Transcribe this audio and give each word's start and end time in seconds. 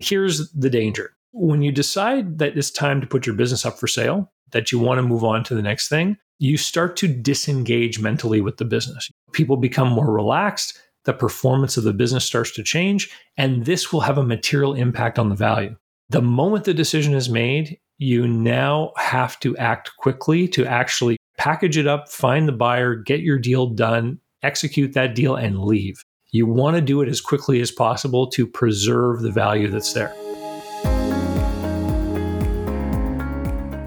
Here's 0.00 0.50
the 0.52 0.70
danger. 0.70 1.12
When 1.32 1.62
you 1.62 1.70
decide 1.70 2.38
that 2.38 2.56
it's 2.56 2.70
time 2.70 3.00
to 3.00 3.06
put 3.06 3.26
your 3.26 3.36
business 3.36 3.64
up 3.64 3.78
for 3.78 3.86
sale, 3.86 4.32
that 4.50 4.72
you 4.72 4.78
want 4.78 4.98
to 4.98 5.02
move 5.02 5.22
on 5.22 5.44
to 5.44 5.54
the 5.54 5.62
next 5.62 5.88
thing, 5.88 6.16
you 6.38 6.56
start 6.56 6.96
to 6.96 7.08
disengage 7.08 8.00
mentally 8.00 8.40
with 8.40 8.56
the 8.56 8.64
business. 8.64 9.10
People 9.32 9.56
become 9.58 9.88
more 9.88 10.10
relaxed, 10.10 10.80
the 11.04 11.12
performance 11.12 11.76
of 11.76 11.84
the 11.84 11.92
business 11.92 12.24
starts 12.24 12.50
to 12.52 12.62
change, 12.62 13.10
and 13.36 13.66
this 13.66 13.92
will 13.92 14.00
have 14.00 14.18
a 14.18 14.22
material 14.22 14.74
impact 14.74 15.18
on 15.18 15.28
the 15.28 15.34
value. 15.34 15.76
The 16.08 16.22
moment 16.22 16.64
the 16.64 16.74
decision 16.74 17.14
is 17.14 17.28
made, 17.28 17.78
you 17.98 18.26
now 18.26 18.92
have 18.96 19.38
to 19.40 19.56
act 19.58 19.92
quickly 19.98 20.48
to 20.48 20.66
actually 20.66 21.18
package 21.36 21.76
it 21.76 21.86
up, 21.86 22.08
find 22.08 22.48
the 22.48 22.52
buyer, 22.52 22.94
get 22.94 23.20
your 23.20 23.38
deal 23.38 23.66
done, 23.66 24.18
execute 24.42 24.94
that 24.94 25.14
deal, 25.14 25.36
and 25.36 25.62
leave. 25.62 26.02
You 26.32 26.46
want 26.46 26.76
to 26.76 26.80
do 26.80 27.02
it 27.02 27.08
as 27.08 27.20
quickly 27.20 27.60
as 27.60 27.72
possible 27.72 28.28
to 28.28 28.46
preserve 28.46 29.20
the 29.20 29.32
value 29.32 29.66
that's 29.66 29.92
there. 29.92 30.14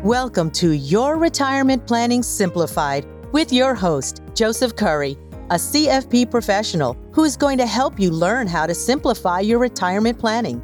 Welcome 0.03 0.51
to 0.51 0.73
Your 0.73 1.15
Retirement 1.15 1.87
Planning 1.87 2.21
Simplified 2.21 3.05
with 3.31 3.53
your 3.53 3.73
host, 3.73 4.21
Joseph 4.35 4.75
Curry, 4.75 5.17
a 5.51 5.55
CFP 5.55 6.29
professional 6.29 6.98
who 7.13 7.23
is 7.23 7.37
going 7.37 7.57
to 7.59 7.65
help 7.65 7.98
you 7.98 8.11
learn 8.11 8.45
how 8.48 8.65
to 8.65 8.75
simplify 8.75 9.39
your 9.39 9.59
retirement 9.59 10.20
planning. 10.20 10.62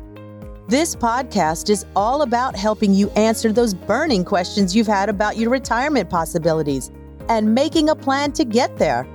This 0.68 0.98
podcast 0.98 1.70
is 1.70 1.86
all 1.96 2.24
about 2.24 2.58
helping 2.58 2.94
you 2.94 3.10
answer 3.12 3.54
those 3.54 3.74
burning 3.74 4.26
questions 4.26 4.76
you've 4.76 4.86
had 4.86 5.08
about 5.08 5.38
your 5.38 5.50
retirement 5.50 6.10
possibilities 6.10 6.92
and 7.30 7.56
making 7.56 7.88
a 7.88 7.96
plan 7.96 8.34
to 8.34 8.44
get 8.44 8.78
there. 8.78 9.08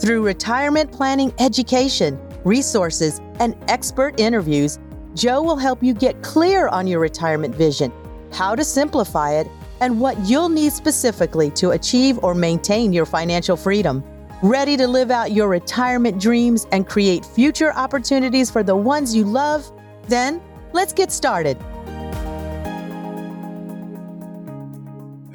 Through 0.00 0.24
retirement 0.24 0.90
planning 0.90 1.30
education, 1.38 2.18
resources, 2.42 3.20
and 3.38 3.54
expert 3.68 4.18
interviews, 4.18 4.78
Joe 5.14 5.42
will 5.42 5.58
help 5.58 5.82
you 5.82 5.92
get 5.92 6.22
clear 6.22 6.68
on 6.68 6.86
your 6.86 7.00
retirement 7.00 7.54
vision, 7.54 7.92
how 8.32 8.54
to 8.54 8.64
simplify 8.64 9.32
it, 9.32 9.46
and 9.82 10.00
what 10.00 10.18
you'll 10.20 10.48
need 10.48 10.72
specifically 10.72 11.50
to 11.50 11.72
achieve 11.72 12.18
or 12.22 12.34
maintain 12.34 12.94
your 12.94 13.04
financial 13.04 13.58
freedom. 13.58 14.02
Ready 14.42 14.74
to 14.78 14.88
live 14.88 15.10
out 15.10 15.32
your 15.32 15.48
retirement 15.48 16.18
dreams 16.18 16.66
and 16.72 16.88
create 16.88 17.22
future 17.22 17.74
opportunities 17.74 18.50
for 18.50 18.62
the 18.62 18.74
ones 18.74 19.14
you 19.14 19.24
love? 19.24 19.70
Then 20.08 20.40
let's 20.72 20.94
get 20.94 21.12
started. 21.12 21.58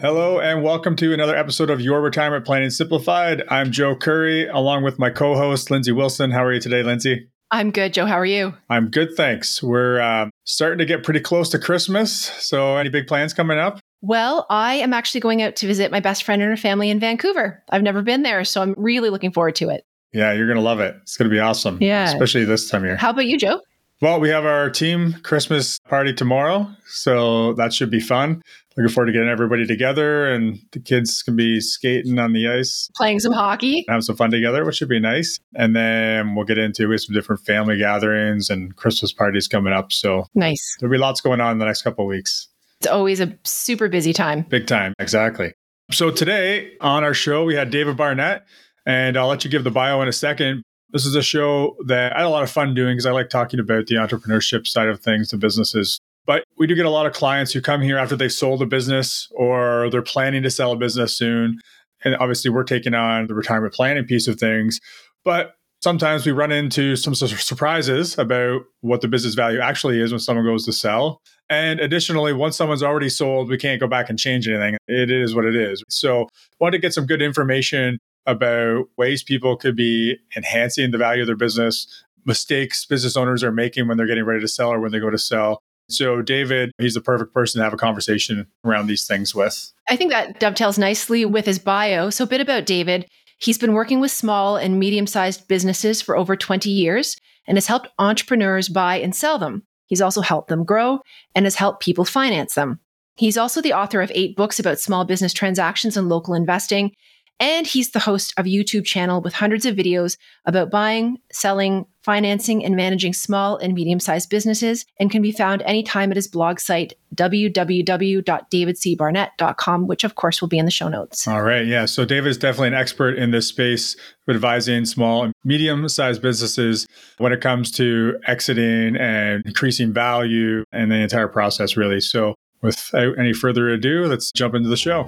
Hello, 0.06 0.40
and 0.40 0.62
welcome 0.62 0.96
to 0.98 1.14
another 1.16 1.36
episode 1.36 1.72
of 1.72 1.82
Your 1.82 2.00
Retirement 2.00 2.46
Planning 2.46 2.70
Simplified. 2.70 3.42
I'm 3.50 3.72
Joe 3.72 3.96
Curry, 3.96 4.48
along 4.48 4.84
with 4.84 5.00
my 5.00 5.10
co 5.10 5.34
host, 5.34 5.72
Lindsay 5.72 5.92
Wilson. 5.92 6.30
How 6.30 6.44
are 6.44 6.54
you 6.54 6.60
today, 6.60 6.84
Lindsay? 6.84 7.28
I'm 7.50 7.72
good, 7.72 7.92
Joe. 7.92 8.06
How 8.06 8.20
are 8.20 8.26
you? 8.26 8.54
I'm 8.70 8.92
good, 8.92 9.16
thanks. 9.18 9.64
We're 9.64 10.00
uh, 10.00 10.30
starting 10.44 10.78
to 10.78 10.86
get 10.86 11.02
pretty 11.02 11.22
close 11.22 11.50
to 11.50 11.58
Christmas. 11.58 12.12
So, 12.14 12.78
any 12.78 12.90
big 12.90 13.08
plans 13.08 13.34
coming 13.34 13.58
up? 13.58 13.80
Well, 14.04 14.46
I 14.48 14.76
am 14.76 14.94
actually 14.94 15.22
going 15.22 15.42
out 15.42 15.56
to 15.56 15.66
visit 15.66 15.90
my 15.90 16.02
best 16.02 16.24
friend 16.24 16.40
and 16.40 16.52
her 16.52 16.58
family 16.58 16.92
in 16.92 17.00
Vancouver. 17.00 17.64
I've 17.72 17.82
never 17.82 18.04
been 18.04 18.22
there, 18.22 18.46
so 18.46 18.62
I'm 18.62 18.76
really 18.78 19.10
looking 19.10 19.32
forward 19.32 19.56
to 19.56 19.70
it. 19.70 19.86
Yeah, 20.14 20.34
you're 20.34 20.46
going 20.46 20.58
to 20.58 20.62
love 20.62 20.82
it. 20.82 20.96
It's 21.02 21.18
going 21.18 21.32
to 21.32 21.36
be 21.36 21.40
awesome. 21.40 21.80
Yeah. 21.82 22.04
Especially 22.04 22.46
this 22.46 22.70
time 22.70 22.84
of 22.84 22.90
year. 22.90 22.96
How 22.96 23.10
about 23.10 23.26
you, 23.26 23.40
Joe? 23.40 23.60
Well, 24.06 24.20
we 24.20 24.30
have 24.30 24.46
our 24.46 24.70
team 24.70 25.14
Christmas 25.24 25.80
party 25.80 26.14
tomorrow. 26.14 26.70
So 26.86 27.54
that 27.54 27.74
should 27.74 27.90
be 27.90 28.00
fun. 28.00 28.44
Looking 28.78 28.94
forward 28.94 29.08
to 29.08 29.14
getting 29.14 29.30
everybody 29.30 29.66
together 29.66 30.28
and 30.28 30.60
the 30.74 30.80
kids 30.80 31.24
can 31.24 31.36
be 31.36 31.60
skating 31.60 32.20
on 32.20 32.32
the 32.32 32.48
ice, 32.48 32.88
playing 32.96 33.20
some 33.20 33.32
hockey, 33.32 33.84
have 33.90 34.04
some 34.04 34.16
fun 34.16 34.30
together, 34.30 34.64
which 34.64 34.76
should 34.76 34.90
be 34.90 35.00
nice. 35.00 35.40
And 35.56 35.76
then 35.76 36.36
we'll 36.36 36.46
get 36.46 36.60
into 36.60 36.88
with 36.88 37.02
some 37.02 37.16
different 37.16 37.42
family 37.48 37.80
gatherings 37.80 38.52
and 38.52 38.76
Christmas 38.76 39.12
parties 39.12 39.48
coming 39.48 39.74
up. 39.74 39.92
So 39.92 40.28
nice. 40.36 40.78
There'll 40.80 40.92
be 40.94 41.00
lots 41.00 41.20
going 41.20 41.42
on 41.42 41.54
in 41.54 41.58
the 41.58 41.66
next 41.66 41.82
couple 41.82 42.06
of 42.06 42.10
weeks. 42.10 42.48
It's 42.82 42.88
always 42.88 43.20
a 43.20 43.36
super 43.44 43.90
busy 43.90 44.14
time. 44.14 44.44
Big 44.44 44.68
time. 44.68 44.94
Exactly. 45.00 45.54
So 45.90 46.12
today 46.12 46.74
on 46.80 47.04
our 47.04 47.16
show, 47.16 47.44
we 47.44 47.56
had 47.56 47.72
David 47.72 47.98
Barnett, 47.98 48.46
and 48.86 49.18
I'll 49.18 49.30
let 49.30 49.44
you 49.44 49.50
give 49.50 49.64
the 49.64 49.72
bio 49.72 50.00
in 50.04 50.08
a 50.08 50.14
second. 50.14 50.62
This 50.92 51.06
is 51.06 51.16
a 51.16 51.22
show 51.22 51.76
that 51.88 52.14
I 52.14 52.20
had 52.20 52.26
a 52.26 52.30
lot 52.30 52.44
of 52.44 52.52
fun 52.52 52.74
doing 52.74 52.94
because 52.94 53.06
I 53.06 53.12
like 53.12 53.30
talking 53.30 53.60
about 53.60 53.88
the 53.88 53.96
entrepreneurship 53.96 54.68
side 54.68 54.88
of 54.88 55.02
things, 55.02 55.30
the 55.30 55.38
businesses. 55.38 56.00
But 56.26 56.44
we 56.58 56.68
do 56.68 56.76
get 56.76 56.86
a 56.86 56.90
lot 56.90 57.06
of 57.06 57.14
clients 57.14 57.52
who 57.52 57.62
come 57.62 57.82
here 57.82 57.98
after 57.98 58.16
they've 58.16 58.32
sold 58.32 58.62
a 58.62 58.66
business 58.66 59.28
or 59.36 59.90
they're 59.92 60.02
planning 60.02 60.44
to 60.44 60.50
sell 60.50 60.72
a 60.72 60.76
business 60.76 61.16
soon. 61.16 61.60
And 62.04 62.16
obviously, 62.16 62.52
we're 62.52 62.64
taking 62.64 62.94
on 62.94 63.28
the 63.28 63.36
retirement 63.36 63.74
planning 63.74 64.06
piece 64.06 64.28
of 64.28 64.40
things. 64.40 64.80
But 65.24 65.54
sometimes 65.82 66.26
we 66.26 66.32
run 66.32 66.52
into 66.52 66.96
some 66.96 67.14
surprises 67.14 68.18
about 68.18 68.62
what 68.82 69.02
the 69.02 69.08
business 69.08 69.36
value 69.36 69.60
actually 69.60 70.02
is 70.02 70.12
when 70.12 70.20
someone 70.20 70.46
goes 70.46 70.66
to 70.66 70.74
sell. 70.74 71.22
And 71.50 71.80
additionally, 71.80 72.34
once 72.34 72.58
someone's 72.58 72.84
already 72.84 73.10
sold, 73.10 73.50
we 73.50 73.58
can't 73.58 73.80
go 73.80 73.88
back 73.88 74.10
and 74.10 74.18
change 74.18 74.48
anything. 74.48 74.78
It 74.88 75.12
is 75.12 75.36
what 75.36 75.46
it 75.46 75.56
is. 75.56 75.84
So, 75.90 76.28
want 76.60 76.74
to 76.74 76.80
get 76.80 76.94
some 76.94 77.06
good 77.06 77.22
information 77.22 78.00
about 78.26 78.88
ways 78.98 79.24
people 79.24 79.56
could 79.56 79.76
be 79.76 80.18
enhancing 80.36 80.92
the 80.92 80.98
value 80.98 81.22
of 81.22 81.28
their 81.28 81.36
business, 81.36 81.88
mistakes 82.26 82.86
business 82.86 83.16
owners 83.16 83.44
are 83.44 83.52
making 83.52 83.88
when 83.88 83.98
they're 83.98 84.08
getting 84.08 84.26
ready 84.26 84.42
to 84.42 84.48
sell 84.48 84.70
or 84.70 84.80
when 84.80 84.92
they 84.92 85.00
go 85.00 85.10
to 85.10 85.18
sell. 85.18 85.62
So, 85.88 86.24
David, 86.24 86.72
he's 86.80 86.96
the 86.96 87.02
perfect 87.02 87.32
person 87.32 87.60
to 87.60 87.64
have 87.64 87.74
a 87.74 87.78
conversation 87.78 88.48
around 88.66 88.88
these 88.88 89.06
things 89.06 89.36
with. 89.36 89.72
I 89.88 89.96
think 89.96 90.12
that 90.12 90.40
dovetails 90.40 90.80
nicely 90.80 91.26
with 91.26 91.46
his 91.46 91.60
bio. 91.60 92.10
So, 92.10 92.24
a 92.24 92.28
bit 92.28 92.42
about 92.42 92.66
David. 92.66 93.08
He's 93.38 93.58
been 93.58 93.74
working 93.74 94.00
with 94.00 94.12
small 94.12 94.58
and 94.58 94.80
medium 94.80 95.06
sized 95.06 95.48
businesses 95.48 96.02
for 96.02 96.18
over 96.18 96.36
20 96.36 96.70
years 96.70 97.18
and 97.48 97.58
has 97.58 97.68
helped 97.68 97.90
entrepreneurs 98.00 98.70
buy 98.70 98.98
and 98.98 99.14
sell 99.16 99.38
them. 99.38 99.64
He's 99.86 100.02
also 100.02 100.22
helped 100.22 100.48
them 100.48 100.64
grow 100.64 101.00
and 101.36 101.46
has 101.46 101.56
helped 101.56 101.84
people 101.84 102.06
finance 102.06 102.56
them. 102.56 102.80
He's 103.18 103.38
also 103.38 103.62
the 103.62 103.74
author 103.74 104.02
of 104.02 104.12
eight 104.16 104.36
books 104.36 104.60
about 104.60 104.80
small 104.80 105.06
business 105.06 105.34
transactions 105.34 105.96
and 105.96 106.10
local 106.10 106.34
investing 106.34 106.92
and 107.40 107.66
he's 107.68 107.92
the 107.92 108.00
host 108.00 108.34
of 108.38 108.46
a 108.46 108.50
YouTube 108.50 108.86
channel 108.86 109.22
with 109.22 109.34
hundreds 109.34 109.66
of 109.66 109.76
videos 109.76 110.18
about 110.46 110.72
buying, 110.72 111.18
selling, 111.32 111.86
financing, 112.02 112.64
and 112.64 112.76
managing 112.76 113.14
small 113.14 113.58
and 113.58 113.74
medium 113.74 114.00
sized 114.00 114.30
businesses 114.30 114.86
and 115.00 115.12
can 115.12 115.22
be 115.22 115.32
found 115.32 115.62
anytime 115.64 116.12
at 116.12 116.16
his 116.16 116.28
blog 116.28 116.60
site, 116.60 116.94
www.davidcbarnett.com, 117.16 119.88
which 119.88 120.04
of 120.04 120.16
course 120.16 120.40
will 120.40 120.48
be 120.48 120.58
in 120.58 120.66
the 120.66 120.72
show 120.72 120.88
notes. 120.88 121.28
All 121.28 121.42
right. 121.42 121.66
Yeah. 121.66 121.86
So 121.86 122.06
David 122.06 122.30
is 122.30 122.38
definitely 122.38 122.68
an 122.70 122.76
expert 122.76 123.18
in 123.18 123.32
this 123.32 123.48
space 123.48 123.98
advising 124.30 124.86
small 124.86 125.24
and 125.24 125.34
medium 125.44 125.90
sized 125.90 126.22
businesses 126.22 126.86
when 127.18 127.34
it 127.34 127.42
comes 127.42 127.72
to 127.72 128.20
exiting 128.28 128.96
and 128.96 129.44
increasing 129.46 129.92
value 129.92 130.64
and 130.72 130.92
the 130.92 130.96
entire 130.96 131.28
process, 131.28 131.76
really. 131.76 132.02
So 132.02 132.36
without 132.62 133.18
any 133.20 133.34
further 133.34 133.70
ado, 133.70 134.06
let's 134.06 134.32
jump 134.32 134.54
into 134.56 134.70
the 134.70 134.78
show. 134.78 135.06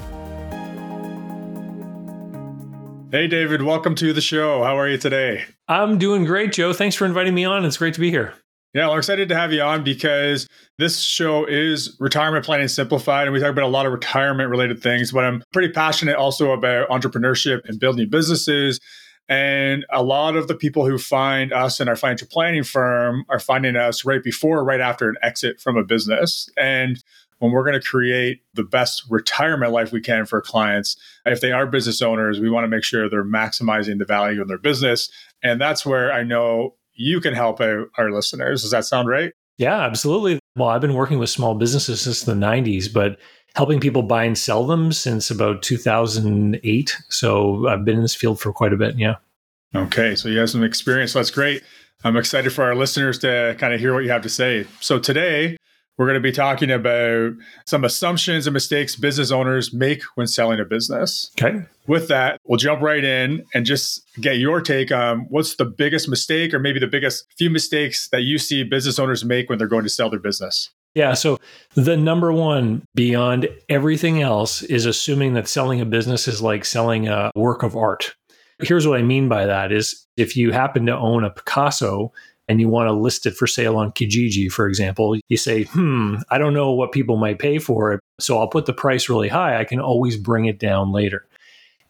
Hey, 3.10 3.28
David, 3.28 3.62
welcome 3.62 3.96
to 3.96 4.12
the 4.12 4.20
show. 4.20 4.66
How 4.66 4.78
are 4.78 4.90
you 4.90 4.98
today? 4.98 5.46
I'm 5.70 5.98
doing 5.98 6.26
great, 6.26 6.52
Joe. 6.52 6.74
Thanks 6.74 6.94
for 6.94 7.06
inviting 7.06 7.34
me 7.34 7.46
on. 7.46 7.64
It's 7.64 7.78
great 7.78 7.94
to 7.94 8.02
be 8.02 8.10
here. 8.10 8.34
Yeah, 8.74 8.84
well, 8.84 8.92
I'm 8.92 8.98
excited 8.98 9.30
to 9.30 9.36
have 9.36 9.54
you 9.54 9.62
on 9.62 9.86
because 9.86 10.46
this 10.78 11.00
show 11.00 11.46
is 11.46 11.96
retirement 12.02 12.46
planning 12.46 12.68
simplified, 12.68 13.26
and 13.26 13.34
we 13.34 13.40
talk 13.40 13.52
about 13.52 13.64
a 13.64 13.70
lot 13.70 13.86
of 13.86 13.94
retirement 13.94 14.50
related 14.50 14.84
things. 14.84 15.14
But 15.14 15.24
I'm 15.24 15.42
pretty 15.54 15.72
passionate 15.72 16.18
also 16.18 16.52
about 16.52 16.90
entrepreneurship 16.90 17.62
and 17.64 17.80
building 17.80 18.10
businesses. 18.10 18.78
And 19.30 19.86
a 19.90 20.04
lot 20.04 20.36
of 20.36 20.50
the 20.50 20.56
people 20.56 20.86
who 20.86 20.98
find 20.98 21.54
us 21.54 21.80
in 21.80 21.88
our 21.88 21.96
financial 21.96 22.28
planning 22.30 22.64
firm 22.64 23.24
are 23.30 23.40
finding 23.40 23.78
us 23.78 24.04
right 24.04 24.22
before, 24.22 24.66
right 24.66 24.82
after 24.82 25.08
an 25.08 25.16
exit 25.22 25.62
from 25.62 25.78
a 25.78 25.84
business. 25.84 26.50
And 26.58 27.02
when 27.40 27.52
we're 27.52 27.64
going 27.64 27.80
to 27.80 27.86
create 27.86 28.42
the 28.54 28.64
best 28.64 29.04
retirement 29.10 29.72
life 29.72 29.92
we 29.92 30.02
can 30.02 30.26
for 30.26 30.42
clients, 30.42 30.98
if 31.26 31.42
they 31.42 31.52
are 31.52 31.68
business 31.68 32.02
owners, 32.02 32.40
we 32.40 32.50
want 32.50 32.64
to 32.64 32.68
make 32.68 32.84
sure 32.84 33.10
they're 33.10 33.24
maximizing 33.24 34.00
the 34.00 34.06
value 34.06 34.42
of 34.42 34.48
their 34.48 34.58
business. 34.58 35.10
And 35.44 35.62
that's 35.62 35.86
where 35.86 36.12
I 36.12 36.24
know 36.24 36.76
you 36.94 37.22
can 37.22 37.34
help 37.34 37.62
our 37.62 38.12
listeners. 38.12 38.64
Does 38.64 38.72
that 38.72 38.86
sound 38.86 39.08
right? 39.08 39.32
Yeah, 39.58 39.82
absolutely. 39.82 40.40
Well, 40.56 40.70
I've 40.70 40.82
been 40.82 40.94
working 40.94 41.20
with 41.20 41.30
small 41.30 41.56
businesses 41.56 42.02
since 42.02 42.24
the 42.24 42.34
90s, 42.34 42.92
but 42.92 43.18
helping 43.56 43.80
people 43.80 44.04
buy 44.04 44.24
and 44.24 44.38
sell 44.38 44.66
them 44.66 44.92
since 44.92 45.32
about 45.32 45.64
2008. 45.64 46.98
So 47.10 47.68
I've 47.68 47.86
been 47.86 47.96
in 47.98 48.02
this 48.04 48.16
field 48.16 48.40
for 48.40 48.54
quite 48.54 48.74
a 48.74 48.78
bit. 48.78 48.98
Yeah. 48.98 49.16
Okay. 49.76 50.16
So 50.16 50.30
you 50.30 50.40
have 50.40 50.50
some 50.50 50.64
experience. 50.64 51.14
That's 51.14 51.32
great. 51.32 51.64
I'm 52.04 52.16
excited 52.18 52.54
for 52.54 52.64
our 52.64 52.76
listeners 52.76 53.18
to 53.20 53.56
kind 53.58 53.74
of 53.74 53.80
hear 53.80 53.94
what 53.94 54.04
you 54.04 54.12
have 54.12 54.22
to 54.22 54.30
say. 54.30 54.66
So 54.80 55.00
today, 55.00 55.57
we're 55.98 56.06
going 56.06 56.16
to 56.16 56.22
be 56.22 56.32
talking 56.32 56.70
about 56.70 57.34
some 57.66 57.84
assumptions 57.84 58.46
and 58.48 58.54
mistakes 58.54 58.96
business 58.96 59.32
owners 59.32 59.74
make 59.74 60.04
when 60.16 60.28
selling 60.28 60.60
a 60.60 60.66
business. 60.66 61.32
Okay. 61.42 61.64
With 61.88 62.08
that, 62.10 62.40
we'll 62.46 62.58
jump 62.58 62.82
right 62.82 63.04
in 63.04 63.46
and 63.54 63.66
just 63.66 64.04
get 64.20 64.38
your 64.38 64.62
take 64.62 64.92
on 64.92 65.22
what's 65.30 65.56
the 65.56 65.66
biggest 65.66 66.08
mistake 66.08 66.54
or 66.54 66.60
maybe 66.60 66.80
the 66.80 66.88
biggest 66.88 67.26
few 67.38 67.50
mistakes 67.50 68.10
that 68.10 68.22
you 68.22 68.38
see 68.38 68.64
business 68.64 69.00
owners 69.00 69.26
make 69.26 69.50
when 69.50 69.58
they're 69.58 69.68
going 69.68 69.84
to 69.84 69.90
sell 69.90 70.10
their 70.10 70.20
business. 70.20 70.70
Yeah. 70.94 71.14
So 71.14 71.38
the 71.76 71.96
number 71.96 72.32
one 72.32 72.84
beyond 72.96 73.50
everything 73.70 74.22
else 74.22 74.64
is 74.64 74.86
assuming 74.86 75.34
that 75.34 75.48
selling 75.48 75.80
a 75.80 75.86
business 75.86 76.28
is 76.28 76.42
like 76.42 76.66
selling 76.66 77.08
a 77.08 77.32
work 77.36 77.64
of 77.64 77.76
art. 77.76 78.16
Here's 78.60 78.88
what 78.88 79.00
I 79.00 79.04
mean 79.04 79.30
by 79.30 79.46
that 79.46 79.72
is 79.72 80.08
if 80.18 80.36
you 80.36 80.52
happen 80.52 80.88
to 80.88 80.98
own 80.98 81.24
a 81.24 81.30
Picasso 81.30 82.12
and 82.48 82.62
you 82.62 82.70
want 82.70 82.88
to 82.88 82.94
list 82.94 83.26
it 83.26 83.36
for 83.36 83.48
sale 83.48 83.76
on 83.76 83.92
Kijiji, 83.92 84.52
for 84.52 84.68
example, 84.68 85.18
you 85.28 85.38
say, 85.38 85.64
hmm, 85.64 86.16
I 86.30 86.38
don't 86.38 86.54
know 86.54 86.72
what 86.72 86.92
people 86.92 87.18
might 87.18 87.40
pay 87.40 87.60
for 87.60 87.94
it. 87.94 88.00
So 88.20 88.38
I'll 88.40 88.48
put 88.48 88.66
the 88.66 88.74
price 88.74 89.10
really 89.10 89.28
high. 89.28 89.60
I 89.60 89.66
can 89.66 89.80
always 89.80 90.18
bring 90.18 90.46
it 90.46 90.60
down 90.60 90.92
later. 90.92 91.28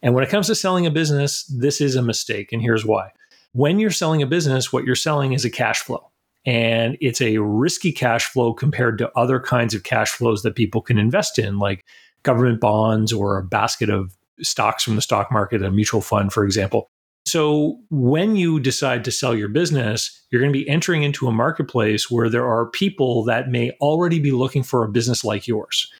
And 0.02 0.14
when 0.14 0.24
it 0.24 0.30
comes 0.30 0.46
to 0.48 0.54
selling 0.54 0.86
a 0.86 0.90
business, 0.90 1.44
this 1.44 1.80
is 1.80 1.94
a 1.94 2.02
mistake. 2.02 2.52
And 2.52 2.62
here's 2.62 2.84
why. 2.84 3.12
When 3.52 3.78
you're 3.78 3.90
selling 3.90 4.22
a 4.22 4.26
business, 4.26 4.72
what 4.72 4.84
you're 4.84 4.94
selling 4.94 5.32
is 5.32 5.44
a 5.44 5.50
cash 5.50 5.80
flow. 5.80 6.10
And 6.44 6.96
it's 7.00 7.20
a 7.20 7.38
risky 7.38 7.92
cash 7.92 8.26
flow 8.26 8.52
compared 8.52 8.98
to 8.98 9.10
other 9.16 9.40
kinds 9.40 9.74
of 9.74 9.82
cash 9.82 10.10
flows 10.10 10.42
that 10.42 10.54
people 10.54 10.80
can 10.80 10.98
invest 10.98 11.38
in, 11.38 11.58
like 11.58 11.84
government 12.22 12.60
bonds 12.60 13.12
or 13.12 13.38
a 13.38 13.44
basket 13.44 13.90
of 13.90 14.16
stocks 14.40 14.84
from 14.84 14.96
the 14.96 15.02
stock 15.02 15.30
market, 15.32 15.62
a 15.62 15.70
mutual 15.70 16.00
fund, 16.00 16.32
for 16.32 16.44
example. 16.44 16.90
So, 17.26 17.78
when 17.90 18.36
you 18.36 18.58
decide 18.58 19.04
to 19.04 19.12
sell 19.12 19.34
your 19.34 19.48
business, 19.48 20.24
you're 20.30 20.40
going 20.40 20.52
to 20.52 20.58
be 20.58 20.68
entering 20.68 21.02
into 21.02 21.28
a 21.28 21.32
marketplace 21.32 22.10
where 22.10 22.30
there 22.30 22.46
are 22.46 22.70
people 22.70 23.22
that 23.24 23.50
may 23.50 23.72
already 23.82 24.18
be 24.18 24.30
looking 24.30 24.62
for 24.62 24.82
a 24.82 24.88
business 24.88 25.24
like 25.24 25.46
yours. 25.46 25.92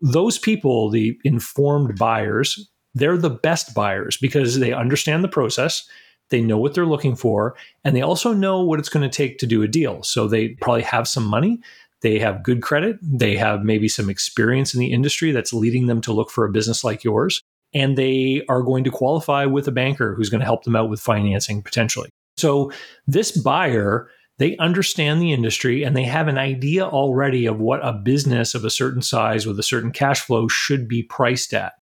Those 0.00 0.38
people, 0.38 0.90
the 0.90 1.16
informed 1.22 1.96
buyers, 1.98 2.68
they're 2.94 3.16
the 3.16 3.30
best 3.30 3.74
buyers 3.74 4.16
because 4.16 4.58
they 4.58 4.72
understand 4.72 5.22
the 5.22 5.28
process, 5.28 5.88
they 6.30 6.40
know 6.42 6.58
what 6.58 6.74
they're 6.74 6.84
looking 6.84 7.14
for, 7.14 7.54
and 7.84 7.94
they 7.94 8.02
also 8.02 8.32
know 8.32 8.60
what 8.60 8.80
it's 8.80 8.88
going 8.88 9.08
to 9.08 9.16
take 9.16 9.38
to 9.38 9.46
do 9.46 9.62
a 9.62 9.68
deal. 9.68 10.02
So, 10.02 10.26
they 10.26 10.48
probably 10.60 10.82
have 10.82 11.06
some 11.06 11.24
money, 11.24 11.60
they 12.00 12.18
have 12.18 12.42
good 12.42 12.60
credit, 12.60 12.96
they 13.00 13.36
have 13.36 13.62
maybe 13.62 13.86
some 13.86 14.10
experience 14.10 14.74
in 14.74 14.80
the 14.80 14.92
industry 14.92 15.30
that's 15.30 15.52
leading 15.52 15.86
them 15.86 16.00
to 16.00 16.12
look 16.12 16.30
for 16.30 16.44
a 16.44 16.50
business 16.50 16.82
like 16.82 17.04
yours 17.04 17.40
and 17.74 17.96
they 17.96 18.42
are 18.48 18.62
going 18.62 18.84
to 18.84 18.90
qualify 18.90 19.46
with 19.46 19.66
a 19.68 19.72
banker 19.72 20.14
who's 20.14 20.28
going 20.28 20.40
to 20.40 20.46
help 20.46 20.64
them 20.64 20.76
out 20.76 20.90
with 20.90 21.00
financing 21.00 21.62
potentially. 21.62 22.10
So 22.36 22.72
this 23.06 23.30
buyer, 23.30 24.08
they 24.38 24.56
understand 24.56 25.20
the 25.20 25.32
industry 25.32 25.82
and 25.82 25.96
they 25.96 26.04
have 26.04 26.28
an 26.28 26.38
idea 26.38 26.86
already 26.86 27.46
of 27.46 27.60
what 27.60 27.80
a 27.84 27.92
business 27.92 28.54
of 28.54 28.64
a 28.64 28.70
certain 28.70 29.02
size 29.02 29.46
with 29.46 29.58
a 29.58 29.62
certain 29.62 29.90
cash 29.90 30.20
flow 30.20 30.48
should 30.48 30.88
be 30.88 31.02
priced 31.02 31.54
at. 31.54 31.74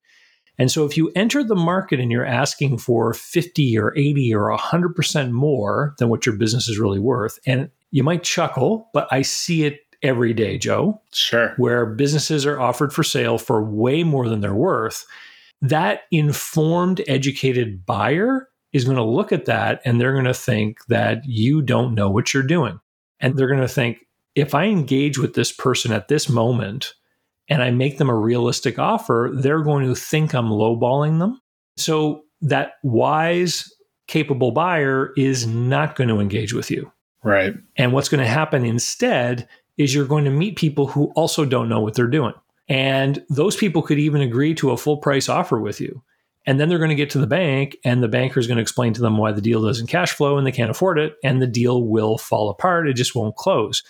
And 0.58 0.70
so 0.70 0.84
if 0.84 0.96
you 0.96 1.10
enter 1.16 1.42
the 1.42 1.54
market 1.54 2.00
and 2.00 2.12
you're 2.12 2.26
asking 2.26 2.78
for 2.78 3.14
50 3.14 3.78
or 3.78 3.96
80 3.96 4.34
or 4.34 4.54
100% 4.54 5.30
more 5.30 5.94
than 5.98 6.10
what 6.10 6.26
your 6.26 6.36
business 6.36 6.68
is 6.68 6.78
really 6.78 6.98
worth, 6.98 7.38
and 7.46 7.70
you 7.92 8.02
might 8.02 8.22
chuckle, 8.22 8.90
but 8.92 9.08
I 9.10 9.22
see 9.22 9.64
it 9.64 9.80
every 10.02 10.34
day, 10.34 10.58
Joe. 10.58 11.00
Sure. 11.14 11.54
Where 11.56 11.86
businesses 11.86 12.44
are 12.44 12.60
offered 12.60 12.92
for 12.92 13.02
sale 13.02 13.38
for 13.38 13.64
way 13.64 14.02
more 14.02 14.28
than 14.28 14.40
they're 14.40 14.54
worth 14.54 15.06
that 15.62 16.02
informed, 16.10 17.02
educated 17.06 17.84
buyer 17.84 18.48
is 18.72 18.84
going 18.84 18.96
to 18.96 19.04
look 19.04 19.32
at 19.32 19.46
that 19.46 19.80
and 19.84 20.00
they're 20.00 20.12
going 20.12 20.24
to 20.24 20.34
think 20.34 20.84
that 20.86 21.24
you 21.24 21.60
don't 21.60 21.94
know 21.94 22.08
what 22.08 22.32
you're 22.32 22.42
doing. 22.42 22.80
And 23.18 23.36
they're 23.36 23.48
going 23.48 23.60
to 23.60 23.68
think, 23.68 24.06
if 24.34 24.54
I 24.54 24.64
engage 24.64 25.18
with 25.18 25.34
this 25.34 25.52
person 25.52 25.92
at 25.92 26.08
this 26.08 26.28
moment 26.28 26.94
and 27.48 27.62
I 27.62 27.70
make 27.70 27.98
them 27.98 28.08
a 28.08 28.14
realistic 28.14 28.78
offer, 28.78 29.30
they're 29.34 29.62
going 29.62 29.86
to 29.86 29.94
think 29.94 30.34
I'm 30.34 30.48
lowballing 30.48 31.18
them. 31.18 31.40
So 31.76 32.24
that 32.42 32.74
wise, 32.82 33.70
capable 34.06 34.52
buyer 34.52 35.12
is 35.16 35.46
not 35.46 35.96
going 35.96 36.08
to 36.08 36.20
engage 36.20 36.54
with 36.54 36.70
you. 36.70 36.90
Right. 37.22 37.54
And 37.76 37.92
what's 37.92 38.08
going 38.08 38.22
to 38.22 38.30
happen 38.30 38.64
instead 38.64 39.48
is 39.76 39.94
you're 39.94 40.06
going 40.06 40.24
to 40.24 40.30
meet 40.30 40.56
people 40.56 40.86
who 40.86 41.06
also 41.16 41.44
don't 41.44 41.68
know 41.68 41.80
what 41.80 41.94
they're 41.94 42.06
doing. 42.06 42.34
And 42.70 43.22
those 43.28 43.56
people 43.56 43.82
could 43.82 43.98
even 43.98 44.20
agree 44.20 44.54
to 44.54 44.70
a 44.70 44.76
full 44.76 44.96
price 44.96 45.28
offer 45.28 45.58
with 45.58 45.80
you. 45.80 46.02
And 46.46 46.58
then 46.58 46.68
they're 46.68 46.78
going 46.78 46.90
to 46.90 46.94
get 46.94 47.10
to 47.10 47.18
the 47.18 47.26
bank, 47.26 47.76
and 47.84 48.02
the 48.02 48.08
banker 48.08 48.40
is 48.40 48.46
going 48.46 48.56
to 48.56 48.62
explain 48.62 48.94
to 48.94 49.02
them 49.02 49.18
why 49.18 49.32
the 49.32 49.42
deal 49.42 49.60
doesn't 49.60 49.88
cash 49.88 50.12
flow 50.12 50.38
and 50.38 50.46
they 50.46 50.52
can't 50.52 50.70
afford 50.70 50.98
it. 50.98 51.16
And 51.22 51.42
the 51.42 51.46
deal 51.46 51.82
will 51.82 52.16
fall 52.16 52.48
apart. 52.48 52.88
It 52.88 52.94
just 52.94 53.14
won't 53.14 53.36
close. 53.36 53.82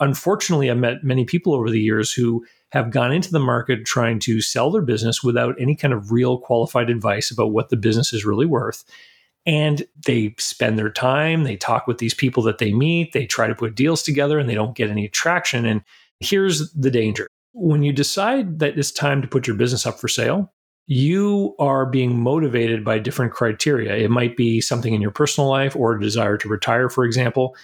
Unfortunately, 0.00 0.70
I've 0.70 0.78
met 0.78 1.02
many 1.02 1.24
people 1.24 1.52
over 1.52 1.68
the 1.68 1.80
years 1.80 2.12
who 2.12 2.46
have 2.70 2.92
gone 2.92 3.12
into 3.12 3.32
the 3.32 3.40
market 3.40 3.84
trying 3.84 4.20
to 4.20 4.40
sell 4.40 4.70
their 4.70 4.82
business 4.82 5.22
without 5.22 5.60
any 5.60 5.74
kind 5.74 5.92
of 5.92 6.12
real 6.12 6.38
qualified 6.38 6.88
advice 6.88 7.30
about 7.30 7.50
what 7.50 7.70
the 7.70 7.76
business 7.76 8.12
is 8.12 8.24
really 8.24 8.46
worth. 8.46 8.84
And 9.44 9.82
they 10.06 10.34
spend 10.38 10.78
their 10.78 10.90
time, 10.90 11.42
they 11.42 11.56
talk 11.56 11.86
with 11.86 11.98
these 11.98 12.14
people 12.14 12.42
that 12.44 12.58
they 12.58 12.72
meet, 12.72 13.12
they 13.12 13.26
try 13.26 13.48
to 13.48 13.54
put 13.54 13.74
deals 13.74 14.02
together, 14.02 14.38
and 14.38 14.48
they 14.48 14.54
don't 14.54 14.76
get 14.76 14.90
any 14.90 15.08
traction. 15.08 15.64
And 15.66 15.82
here's 16.20 16.72
the 16.72 16.90
danger 16.90 17.28
when 17.52 17.82
you 17.82 17.92
decide 17.92 18.58
that 18.58 18.78
it's 18.78 18.92
time 18.92 19.22
to 19.22 19.28
put 19.28 19.46
your 19.46 19.56
business 19.56 19.86
up 19.86 19.98
for 19.98 20.08
sale, 20.08 20.52
you 20.86 21.54
are 21.58 21.84
being 21.84 22.18
motivated 22.18 22.84
by 22.84 22.98
different 22.98 23.32
criteria. 23.32 23.94
It 23.96 24.10
might 24.10 24.36
be 24.36 24.60
something 24.60 24.94
in 24.94 25.02
your 25.02 25.10
personal 25.10 25.48
life 25.48 25.76
or 25.76 25.92
a 25.92 26.00
desire 26.00 26.38
to 26.38 26.48
retire, 26.48 26.88
for 26.88 27.04
example. 27.04 27.54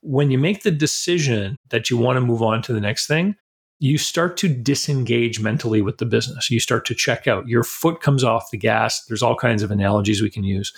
When 0.00 0.32
you 0.32 0.38
make 0.38 0.62
the 0.62 0.72
decision 0.72 1.56
that 1.70 1.90
you 1.90 1.96
want 1.96 2.16
to 2.16 2.20
move 2.20 2.42
on 2.42 2.60
to 2.62 2.72
the 2.72 2.80
next 2.80 3.06
thing, 3.06 3.36
you 3.78 3.98
start 3.98 4.36
to 4.38 4.48
disengage 4.48 5.40
mentally 5.40 5.82
with 5.82 5.98
the 5.98 6.06
business. 6.06 6.50
You 6.50 6.60
start 6.60 6.84
to 6.86 6.94
check 6.94 7.26
out. 7.26 7.48
Your 7.48 7.64
foot 7.64 8.00
comes 8.00 8.24
off 8.24 8.50
the 8.50 8.58
gas. 8.58 9.04
There's 9.04 9.22
all 9.22 9.36
kinds 9.36 9.62
of 9.62 9.70
analogies 9.70 10.22
we 10.22 10.30
can 10.30 10.44
use. 10.44 10.72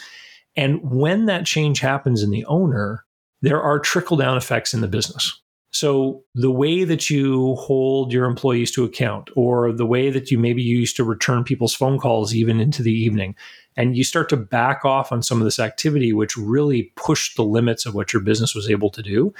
And 0.56 0.80
when 0.82 1.26
that 1.26 1.46
change 1.46 1.80
happens 1.80 2.22
in 2.22 2.30
the 2.30 2.44
owner, 2.46 3.04
there 3.42 3.60
are 3.60 3.78
trickle 3.78 4.16
down 4.16 4.36
effects 4.36 4.72
in 4.72 4.80
the 4.80 4.88
business. 4.88 5.38
So 5.74 6.22
the 6.36 6.52
way 6.52 6.84
that 6.84 7.10
you 7.10 7.56
hold 7.56 8.12
your 8.12 8.26
employees 8.26 8.70
to 8.72 8.84
account, 8.84 9.28
or 9.34 9.72
the 9.72 9.84
way 9.84 10.08
that 10.08 10.30
you 10.30 10.38
maybe 10.38 10.62
used 10.62 10.94
to 10.96 11.02
return 11.02 11.42
people's 11.42 11.74
phone 11.74 11.98
calls 11.98 12.32
even 12.32 12.60
into 12.60 12.80
the 12.80 12.92
evening, 12.92 13.34
and 13.76 13.96
you 13.96 14.04
start 14.04 14.28
to 14.28 14.36
back 14.36 14.84
off 14.84 15.10
on 15.10 15.20
some 15.20 15.38
of 15.38 15.44
this 15.44 15.58
activity, 15.58 16.12
which 16.12 16.36
really 16.36 16.92
pushed 16.94 17.34
the 17.34 17.42
limits 17.42 17.86
of 17.86 17.94
what 17.94 18.12
your 18.12 18.22
business 18.22 18.54
was 18.54 18.70
able 18.70 18.88
to 18.88 19.02
do, 19.02 19.34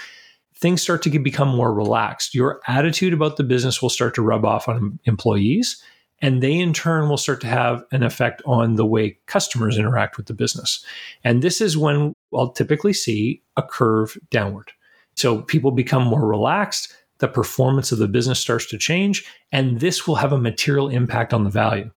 things 0.57 0.83
start 0.83 1.03
to 1.03 1.19
become 1.21 1.55
more 1.55 1.73
relaxed. 1.73 2.35
Your 2.35 2.61
attitude 2.67 3.13
about 3.13 3.37
the 3.37 3.45
business 3.45 3.81
will 3.81 3.89
start 3.89 4.13
to 4.17 4.23
rub 4.23 4.45
off 4.45 4.69
on 4.69 4.99
employees, 5.05 5.81
and 6.21 6.43
they 6.43 6.59
in 6.59 6.73
turn 6.73 7.09
will 7.09 7.17
start 7.17 7.41
to 7.43 7.47
have 7.47 7.85
an 7.93 8.03
effect 8.03 8.43
on 8.45 8.75
the 8.75 8.87
way 8.87 9.17
customers 9.27 9.79
interact 9.79 10.17
with 10.17 10.27
the 10.27 10.35
business. 10.35 10.85
And 11.23 11.43
this 11.43 11.61
is 11.61 11.79
when 11.79 12.13
I'll 12.35 12.51
typically 12.51 12.93
see 12.93 13.41
a 13.57 13.63
curve 13.63 14.19
downward. 14.31 14.73
So 15.17 15.43
people 15.43 15.71
become 15.71 16.05
more 16.05 16.27
relaxed, 16.27 16.95
the 17.19 17.29
performance 17.29 17.93
of 17.93 17.99
the 17.99 18.09
business 18.09 18.41
starts 18.41 18.67
to 18.67 18.79
change, 18.79 19.25
and 19.53 19.81
this 19.81 20.07
will 20.07 20.17
have 20.17 20.33
a 20.33 20.39
material 20.39 20.89
impact 20.89 21.33
on 21.33 21.45
the 21.45 21.51
value. 21.51 21.91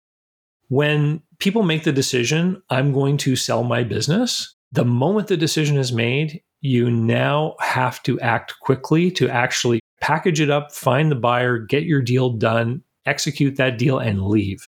When 0.69 1.21
people 1.39 1.63
make 1.63 1.83
the 1.83 1.91
decision, 1.91 2.61
I'm 2.69 2.93
going 2.93 3.17
to 3.17 3.35
sell 3.35 3.63
my 3.63 3.83
business, 3.83 4.55
the 4.71 4.85
moment 4.85 5.27
the 5.27 5.37
decision 5.37 5.77
is 5.77 5.93
made, 5.93 6.41
you 6.61 6.91
now 6.91 7.55
have 7.59 8.03
to 8.03 8.19
act 8.19 8.55
quickly 8.61 9.09
to 9.11 9.29
actually 9.29 9.79
package 10.01 10.41
it 10.41 10.49
up, 10.49 10.71
find 10.71 11.11
the 11.11 11.15
buyer, 11.15 11.57
get 11.57 11.83
your 11.83 12.01
deal 12.01 12.29
done, 12.31 12.83
execute 13.05 13.55
that 13.55 13.77
deal, 13.77 13.99
and 13.99 14.27
leave. 14.27 14.67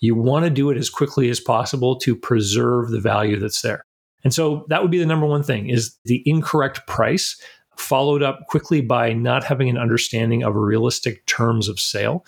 You 0.00 0.14
want 0.14 0.44
to 0.44 0.50
do 0.50 0.70
it 0.70 0.76
as 0.76 0.90
quickly 0.90 1.30
as 1.30 1.40
possible 1.40 1.96
to 2.00 2.14
preserve 2.14 2.90
the 2.90 3.00
value 3.00 3.38
that's 3.38 3.62
there. 3.62 3.82
And 4.24 4.34
so 4.34 4.66
that 4.68 4.82
would 4.82 4.90
be 4.90 4.98
the 4.98 5.06
number 5.06 5.26
one 5.26 5.42
thing 5.42 5.68
is 5.68 5.96
the 6.04 6.22
incorrect 6.26 6.86
price 6.86 7.40
followed 7.76 8.22
up 8.22 8.46
quickly 8.48 8.80
by 8.80 9.12
not 9.12 9.44
having 9.44 9.68
an 9.68 9.78
understanding 9.78 10.42
of 10.42 10.56
realistic 10.56 11.24
terms 11.26 11.68
of 11.68 11.78
sale. 11.78 12.24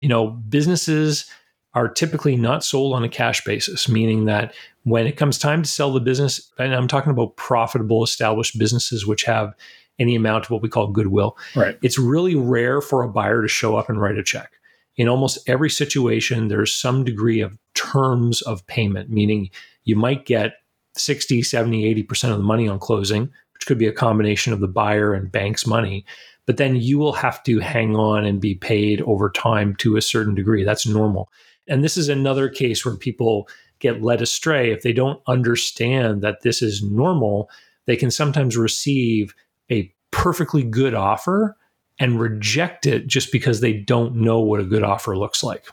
You 0.00 0.08
know, 0.08 0.28
businesses 0.28 1.26
are 1.74 1.88
typically 1.88 2.36
not 2.36 2.64
sold 2.64 2.94
on 2.94 3.02
a 3.02 3.08
cash 3.08 3.44
basis, 3.44 3.88
meaning 3.88 4.26
that 4.26 4.54
when 4.84 5.06
it 5.06 5.16
comes 5.16 5.38
time 5.38 5.62
to 5.62 5.68
sell 5.68 5.92
the 5.92 6.00
business, 6.00 6.52
and 6.58 6.74
I'm 6.74 6.88
talking 6.88 7.10
about 7.10 7.36
profitable 7.36 8.04
established 8.04 8.58
businesses 8.58 9.06
which 9.06 9.24
have 9.24 9.54
any 9.98 10.14
amount 10.14 10.44
of 10.44 10.50
what 10.50 10.62
we 10.62 10.68
call 10.68 10.88
goodwill, 10.88 11.36
right. 11.56 11.76
it's 11.82 11.98
really 11.98 12.34
rare 12.34 12.80
for 12.80 13.02
a 13.02 13.08
buyer 13.08 13.42
to 13.42 13.48
show 13.48 13.76
up 13.76 13.88
and 13.88 14.00
write 14.00 14.18
a 14.18 14.22
check. 14.22 14.52
In 14.96 15.08
almost 15.08 15.48
every 15.48 15.70
situation, 15.70 16.48
there's 16.48 16.72
some 16.72 17.04
degree 17.04 17.40
of 17.40 17.58
terms 17.74 18.42
of 18.42 18.66
payment, 18.68 19.10
meaning 19.10 19.50
you 19.84 19.96
might 19.96 20.26
get 20.26 20.54
60, 20.96 21.42
70, 21.42 22.04
80% 22.04 22.30
of 22.30 22.38
the 22.38 22.44
money 22.44 22.68
on 22.68 22.78
closing, 22.78 23.30
which 23.54 23.66
could 23.66 23.78
be 23.78 23.86
a 23.86 23.92
combination 23.92 24.52
of 24.52 24.60
the 24.60 24.68
buyer 24.68 25.14
and 25.14 25.32
bank's 25.32 25.66
money. 25.66 26.04
But 26.46 26.58
then 26.58 26.76
you 26.76 26.98
will 26.98 27.14
have 27.14 27.42
to 27.44 27.60
hang 27.60 27.96
on 27.96 28.26
and 28.26 28.40
be 28.40 28.54
paid 28.54 29.00
over 29.02 29.30
time 29.30 29.74
to 29.76 29.96
a 29.96 30.02
certain 30.02 30.34
degree. 30.34 30.62
That's 30.62 30.86
normal. 30.86 31.30
And 31.66 31.82
this 31.82 31.96
is 31.96 32.08
another 32.08 32.48
case 32.48 32.84
where 32.84 32.96
people 32.96 33.48
get 33.78 34.02
led 34.02 34.20
astray. 34.20 34.70
If 34.70 34.82
they 34.82 34.92
don't 34.92 35.22
understand 35.26 36.22
that 36.22 36.42
this 36.42 36.60
is 36.60 36.82
normal, 36.82 37.48
they 37.86 37.96
can 37.96 38.10
sometimes 38.10 38.56
receive 38.56 39.34
a 39.70 39.92
perfectly 40.10 40.62
good 40.62 40.94
offer 40.94 41.56
and 41.98 42.20
reject 42.20 42.86
it 42.86 43.06
just 43.06 43.32
because 43.32 43.60
they 43.60 43.72
don't 43.72 44.16
know 44.16 44.40
what 44.40 44.60
a 44.60 44.64
good 44.64 44.82
offer 44.82 45.16
looks 45.16 45.42
like. 45.42 45.66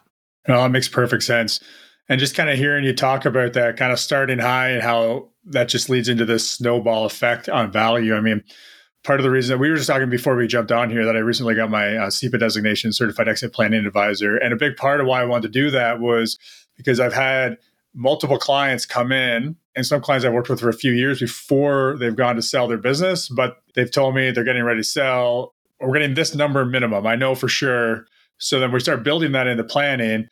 Oh, 0.47 0.53
well, 0.53 0.63
that 0.63 0.69
makes 0.69 0.87
perfect 0.87 1.23
sense. 1.23 1.59
And 2.09 2.19
just 2.19 2.35
kind 2.35 2.49
of 2.49 2.57
hearing 2.57 2.83
you 2.83 2.93
talk 2.93 3.25
about 3.25 3.53
that 3.53 3.77
kind 3.77 3.93
of 3.93 3.99
starting 3.99 4.39
high 4.39 4.69
and 4.69 4.81
how 4.81 5.29
that 5.45 5.69
just 5.69 5.89
leads 5.89 6.09
into 6.09 6.25
this 6.25 6.49
snowball 6.49 7.05
effect 7.05 7.47
on 7.47 7.71
value. 7.71 8.15
I 8.15 8.21
mean, 8.21 8.43
part 9.03 9.19
of 9.19 9.23
the 9.23 9.31
reason 9.31 9.53
that 9.53 9.59
we 9.59 9.69
were 9.69 9.77
just 9.77 9.87
talking 9.87 10.09
before 10.09 10.35
we 10.35 10.47
jumped 10.47 10.71
on 10.71 10.89
here 10.89 11.05
that 11.05 11.15
I 11.15 11.19
recently 11.19 11.55
got 11.55 11.69
my 11.69 11.95
uh, 11.95 12.07
CEPA 12.07 12.39
designation, 12.39 12.91
Certified 12.91 13.27
Exit 13.27 13.53
Planning 13.53 13.85
Advisor. 13.85 14.37
And 14.37 14.53
a 14.53 14.57
big 14.57 14.75
part 14.75 14.99
of 14.99 15.07
why 15.07 15.21
I 15.21 15.25
wanted 15.25 15.53
to 15.53 15.59
do 15.59 15.71
that 15.71 15.99
was 15.99 16.37
because 16.75 16.99
I've 16.99 17.13
had 17.13 17.57
multiple 17.93 18.37
clients 18.37 18.85
come 18.85 19.11
in 19.11 19.55
and 19.75 19.85
some 19.85 20.01
clients 20.01 20.25
I've 20.25 20.33
worked 20.33 20.49
with 20.49 20.59
for 20.59 20.69
a 20.69 20.73
few 20.73 20.91
years 20.91 21.19
before 21.19 21.97
they've 21.99 22.15
gone 22.15 22.35
to 22.35 22.41
sell 22.41 22.67
their 22.67 22.77
business, 22.77 23.29
but 23.29 23.57
they've 23.75 23.91
told 23.91 24.15
me 24.15 24.31
they're 24.31 24.43
getting 24.43 24.63
ready 24.63 24.81
to 24.81 24.87
sell. 24.87 25.53
We're 25.79 25.93
getting 25.93 26.13
this 26.13 26.35
number 26.35 26.63
minimum. 26.65 27.07
I 27.07 27.15
know 27.15 27.35
for 27.35 27.47
sure. 27.47 28.05
So 28.37 28.59
then 28.59 28.71
we 28.71 28.79
start 28.79 29.03
building 29.03 29.31
that 29.31 29.47
into 29.47 29.63
planning. 29.63 30.27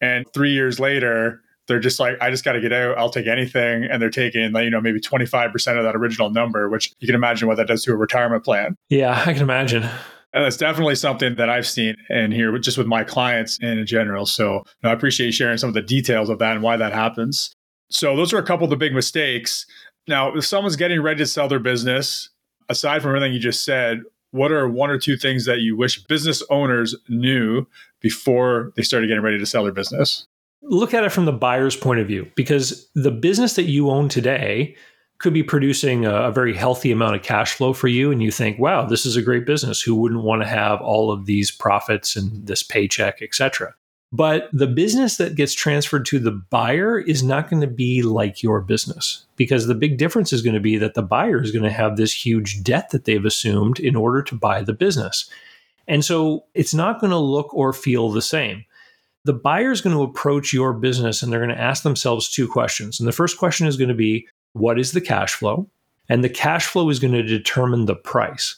And 0.00 0.24
three 0.32 0.52
years 0.52 0.78
later, 0.78 1.42
they're 1.66 1.80
just 1.80 2.00
like, 2.00 2.16
I 2.20 2.30
just 2.30 2.44
got 2.44 2.52
to 2.52 2.60
get 2.60 2.72
out. 2.72 2.96
I'll 2.96 3.10
take 3.10 3.26
anything. 3.26 3.84
And 3.84 4.00
they're 4.00 4.10
taking, 4.10 4.52
like, 4.52 4.64
you 4.64 4.70
know, 4.70 4.80
maybe 4.80 5.00
25% 5.00 5.54
of 5.78 5.84
that 5.84 5.94
original 5.94 6.30
number, 6.30 6.68
which 6.68 6.92
you 6.98 7.06
can 7.06 7.14
imagine 7.14 7.46
what 7.46 7.56
that 7.58 7.66
does 7.66 7.82
to 7.84 7.92
a 7.92 7.96
retirement 7.96 8.44
plan. 8.44 8.74
Yeah, 8.88 9.22
I 9.26 9.32
can 9.32 9.42
imagine. 9.42 9.82
And 10.32 10.44
that's 10.44 10.56
definitely 10.56 10.94
something 10.94 11.36
that 11.36 11.48
I've 11.48 11.66
seen 11.66 11.96
in 12.10 12.32
here, 12.32 12.56
just 12.58 12.78
with 12.78 12.86
my 12.86 13.02
clients 13.04 13.58
and 13.62 13.78
in 13.78 13.86
general. 13.86 14.26
So 14.26 14.62
I 14.82 14.92
appreciate 14.92 15.26
you 15.26 15.32
sharing 15.32 15.58
some 15.58 15.68
of 15.68 15.74
the 15.74 15.82
details 15.82 16.28
of 16.28 16.38
that 16.38 16.52
and 16.52 16.62
why 16.62 16.76
that 16.76 16.92
happens. 16.92 17.52
So 17.90 18.14
those 18.14 18.32
are 18.34 18.38
a 18.38 18.42
couple 18.42 18.64
of 18.64 18.70
the 18.70 18.76
big 18.76 18.94
mistakes. 18.94 19.64
Now, 20.06 20.34
if 20.34 20.44
someone's 20.46 20.76
getting 20.76 21.00
ready 21.02 21.18
to 21.18 21.26
sell 21.26 21.48
their 21.48 21.58
business, 21.58 22.28
aside 22.68 23.02
from 23.02 23.10
everything 23.10 23.32
you 23.32 23.40
just 23.40 23.64
said, 23.64 24.00
what 24.30 24.52
are 24.52 24.68
one 24.68 24.90
or 24.90 24.98
two 24.98 25.16
things 25.16 25.46
that 25.46 25.60
you 25.60 25.76
wish 25.76 26.02
business 26.04 26.42
owners 26.50 26.94
knew 27.08 27.66
before 28.00 28.72
they 28.76 28.82
started 28.82 29.08
getting 29.08 29.22
ready 29.22 29.38
to 29.38 29.46
sell 29.46 29.64
their 29.64 29.72
business? 29.72 30.26
Look 30.62 30.92
at 30.92 31.04
it 31.04 31.12
from 31.12 31.24
the 31.24 31.32
buyer's 31.32 31.76
point 31.76 32.00
of 32.00 32.06
view 32.06 32.30
because 32.34 32.88
the 32.94 33.10
business 33.10 33.54
that 33.54 33.64
you 33.64 33.90
own 33.90 34.08
today 34.08 34.76
could 35.18 35.32
be 35.32 35.42
producing 35.42 36.04
a, 36.04 36.14
a, 36.14 36.32
very 36.32 36.54
healthy 36.54 36.92
amount 36.92 37.16
of 37.16 37.22
cash 37.22 37.52
flow 37.54 37.72
for 37.72 37.88
you 37.88 38.12
and 38.12 38.22
you 38.22 38.30
think 38.30 38.56
wow 38.58 38.84
this 38.84 39.04
is 39.04 39.16
a 39.16 39.22
great 39.22 39.44
business 39.44 39.82
who 39.82 39.96
wouldn't 39.96 40.22
want 40.22 40.42
to 40.42 40.48
have 40.48 40.80
all 40.80 41.10
of 41.10 41.26
these 41.26 41.50
profits 41.50 42.14
and 42.14 42.46
this 42.46 42.62
paycheck 42.62 43.20
etc 43.20 43.74
but 44.10 44.48
the 44.52 44.66
business 44.66 45.18
that 45.18 45.34
gets 45.34 45.52
transferred 45.52 46.06
to 46.06 46.18
the 46.18 46.30
buyer 46.30 46.98
is 46.98 47.22
not 47.22 47.50
going 47.50 47.60
to 47.60 47.66
be 47.66 48.02
like 48.02 48.42
your 48.42 48.60
business 48.62 49.26
because 49.36 49.66
the 49.66 49.74
big 49.74 49.98
difference 49.98 50.32
is 50.32 50.40
going 50.40 50.54
to 50.54 50.60
be 50.60 50.78
that 50.78 50.94
the 50.94 51.02
buyer 51.02 51.42
is 51.42 51.50
going 51.50 51.64
to 51.64 51.70
have 51.70 51.96
this 51.96 52.14
huge 52.14 52.62
debt 52.62 52.90
that 52.90 53.04
they've 53.04 53.26
assumed 53.26 53.78
in 53.78 53.94
order 53.94 54.22
to 54.22 54.34
buy 54.34 54.62
the 54.62 54.72
business. 54.72 55.28
And 55.88 56.04
so 56.04 56.44
it's 56.54 56.74
not 56.74 57.00
going 57.00 57.10
to 57.10 57.18
look 57.18 57.52
or 57.54 57.72
feel 57.72 58.10
the 58.10 58.22
same. 58.22 58.64
The 59.24 59.32
buyer 59.32 59.72
is 59.72 59.80
going 59.80 59.96
to 59.96 60.02
approach 60.02 60.52
your 60.52 60.72
business 60.72 61.22
and 61.22 61.32
they're 61.32 61.44
going 61.44 61.54
to 61.54 61.60
ask 61.60 61.82
themselves 61.82 62.30
two 62.30 62.46
questions. 62.46 63.00
And 63.00 63.08
the 63.08 63.12
first 63.12 63.38
question 63.38 63.66
is 63.66 63.76
going 63.76 63.88
to 63.88 63.94
be 63.94 64.26
what 64.52 64.78
is 64.78 64.92
the 64.92 65.00
cash 65.00 65.34
flow? 65.34 65.68
And 66.08 66.22
the 66.22 66.28
cash 66.28 66.66
flow 66.66 66.88
is 66.88 66.98
going 66.98 67.12
to 67.14 67.22
determine 67.22 67.86
the 67.86 67.96
price. 67.96 68.56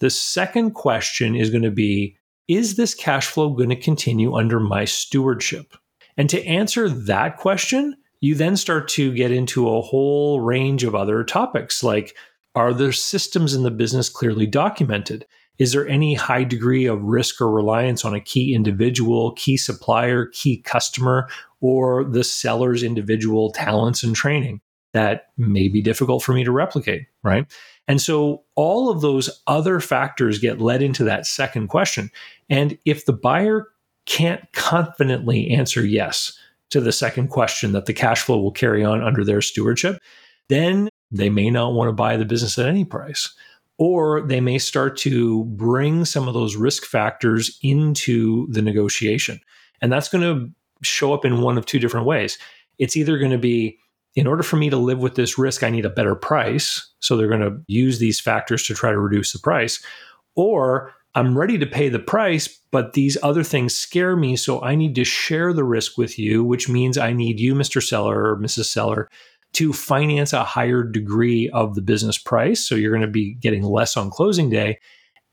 The 0.00 0.10
second 0.10 0.72
question 0.72 1.36
is 1.36 1.50
going 1.50 1.62
to 1.62 1.70
be 1.70 2.16
is 2.48 2.74
this 2.74 2.94
cash 2.94 3.26
flow 3.26 3.50
going 3.50 3.68
to 3.68 3.76
continue 3.76 4.34
under 4.34 4.58
my 4.58 4.84
stewardship? 4.84 5.76
And 6.16 6.28
to 6.28 6.44
answer 6.44 6.88
that 6.88 7.36
question, 7.36 7.96
you 8.20 8.34
then 8.34 8.56
start 8.56 8.88
to 8.88 9.14
get 9.14 9.30
into 9.30 9.68
a 9.68 9.80
whole 9.80 10.40
range 10.40 10.84
of 10.84 10.94
other 10.94 11.22
topics 11.24 11.82
like 11.82 12.16
are 12.54 12.74
there 12.74 12.92
systems 12.92 13.54
in 13.54 13.62
the 13.62 13.70
business 13.70 14.08
clearly 14.08 14.46
documented? 14.46 15.24
Is 15.58 15.72
there 15.72 15.86
any 15.86 16.14
high 16.14 16.44
degree 16.44 16.86
of 16.86 17.02
risk 17.02 17.40
or 17.40 17.50
reliance 17.50 18.04
on 18.04 18.14
a 18.14 18.20
key 18.20 18.54
individual, 18.54 19.32
key 19.32 19.56
supplier, 19.56 20.26
key 20.26 20.58
customer, 20.58 21.28
or 21.60 22.04
the 22.04 22.24
seller's 22.24 22.82
individual 22.82 23.52
talents 23.52 24.02
and 24.02 24.14
training 24.16 24.60
that 24.92 25.28
may 25.36 25.68
be 25.68 25.80
difficult 25.80 26.22
for 26.22 26.32
me 26.32 26.44
to 26.44 26.52
replicate, 26.52 27.06
right? 27.22 27.46
And 27.88 28.00
so 28.00 28.42
all 28.54 28.90
of 28.90 29.00
those 29.00 29.30
other 29.46 29.80
factors 29.80 30.38
get 30.38 30.60
led 30.60 30.82
into 30.82 31.04
that 31.04 31.26
second 31.26 31.68
question. 31.68 32.10
And 32.50 32.78
if 32.84 33.06
the 33.06 33.12
buyer 33.12 33.68
can't 34.06 34.40
confidently 34.52 35.50
answer 35.50 35.84
yes 35.84 36.36
to 36.70 36.80
the 36.80 36.92
second 36.92 37.28
question 37.28 37.72
that 37.72 37.86
the 37.86 37.92
cash 37.92 38.22
flow 38.22 38.40
will 38.40 38.52
carry 38.52 38.84
on 38.84 39.02
under 39.02 39.24
their 39.24 39.40
stewardship, 39.40 39.98
then 40.48 40.88
they 41.10 41.28
may 41.28 41.50
not 41.50 41.74
want 41.74 41.88
to 41.88 41.92
buy 41.92 42.16
the 42.16 42.24
business 42.24 42.58
at 42.58 42.66
any 42.66 42.84
price. 42.84 43.34
Or 43.84 44.20
they 44.20 44.40
may 44.40 44.58
start 44.58 44.96
to 44.98 45.42
bring 45.56 46.04
some 46.04 46.28
of 46.28 46.34
those 46.34 46.54
risk 46.54 46.84
factors 46.84 47.58
into 47.64 48.46
the 48.48 48.62
negotiation. 48.62 49.40
And 49.80 49.90
that's 49.90 50.08
going 50.08 50.22
to 50.22 50.52
show 50.84 51.12
up 51.12 51.24
in 51.24 51.40
one 51.40 51.58
of 51.58 51.66
two 51.66 51.80
different 51.80 52.06
ways. 52.06 52.38
It's 52.78 52.96
either 52.96 53.18
going 53.18 53.32
to 53.32 53.38
be 53.38 53.80
in 54.14 54.28
order 54.28 54.44
for 54.44 54.54
me 54.54 54.70
to 54.70 54.76
live 54.76 55.00
with 55.00 55.16
this 55.16 55.36
risk, 55.36 55.64
I 55.64 55.70
need 55.70 55.84
a 55.84 55.90
better 55.90 56.14
price. 56.14 56.92
So 57.00 57.16
they're 57.16 57.26
going 57.26 57.40
to 57.40 57.60
use 57.66 57.98
these 57.98 58.20
factors 58.20 58.64
to 58.68 58.74
try 58.74 58.92
to 58.92 59.00
reduce 59.00 59.32
the 59.32 59.40
price. 59.40 59.84
Or 60.36 60.92
I'm 61.16 61.36
ready 61.36 61.58
to 61.58 61.66
pay 61.66 61.88
the 61.88 61.98
price, 61.98 62.46
but 62.70 62.92
these 62.92 63.18
other 63.20 63.42
things 63.42 63.74
scare 63.74 64.14
me. 64.14 64.36
So 64.36 64.62
I 64.62 64.76
need 64.76 64.94
to 64.94 65.04
share 65.04 65.52
the 65.52 65.64
risk 65.64 65.98
with 65.98 66.20
you, 66.20 66.44
which 66.44 66.68
means 66.68 66.96
I 66.96 67.12
need 67.12 67.40
you, 67.40 67.56
Mr. 67.56 67.82
Seller 67.82 68.30
or 68.30 68.36
Mrs. 68.38 68.66
Seller, 68.66 69.10
to 69.54 69.72
finance 69.72 70.32
a 70.32 70.44
higher 70.44 70.82
degree 70.82 71.48
of 71.50 71.74
the 71.74 71.82
business 71.82 72.18
price. 72.18 72.66
So 72.66 72.74
you're 72.74 72.90
going 72.92 73.02
to 73.02 73.08
be 73.08 73.34
getting 73.34 73.62
less 73.62 73.96
on 73.96 74.10
closing 74.10 74.50
day. 74.50 74.78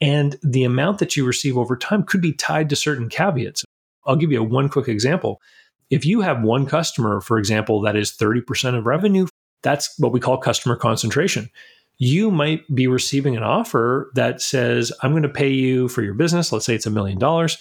And 0.01 0.37
the 0.43 0.63
amount 0.63 0.99
that 0.99 1.15
you 1.15 1.25
receive 1.25 1.57
over 1.57 1.75
time 1.75 2.03
could 2.03 2.21
be 2.21 2.33
tied 2.33 2.69
to 2.69 2.75
certain 2.75 3.09
caveats. 3.09 3.63
I'll 4.05 4.15
give 4.15 4.31
you 4.31 4.39
a 4.39 4.43
one 4.43 4.69
quick 4.69 4.87
example. 4.87 5.41
If 5.89 6.05
you 6.05 6.21
have 6.21 6.41
one 6.41 6.65
customer, 6.65 7.21
for 7.21 7.37
example, 7.37 7.81
that 7.81 7.95
is 7.95 8.11
30% 8.11 8.77
of 8.77 8.85
revenue, 8.85 9.27
that's 9.63 9.97
what 9.99 10.11
we 10.11 10.19
call 10.19 10.37
customer 10.37 10.75
concentration. 10.75 11.49
You 11.97 12.31
might 12.31 12.63
be 12.73 12.87
receiving 12.87 13.35
an 13.35 13.43
offer 13.43 14.09
that 14.15 14.41
says, 14.41 14.93
I'm 15.03 15.11
going 15.11 15.23
to 15.23 15.29
pay 15.29 15.49
you 15.49 15.89
for 15.89 16.01
your 16.01 16.13
business. 16.13 16.51
Let's 16.51 16.65
say 16.65 16.75
it's 16.75 16.85
a 16.85 16.91
million 16.91 17.19
dollars. 17.19 17.57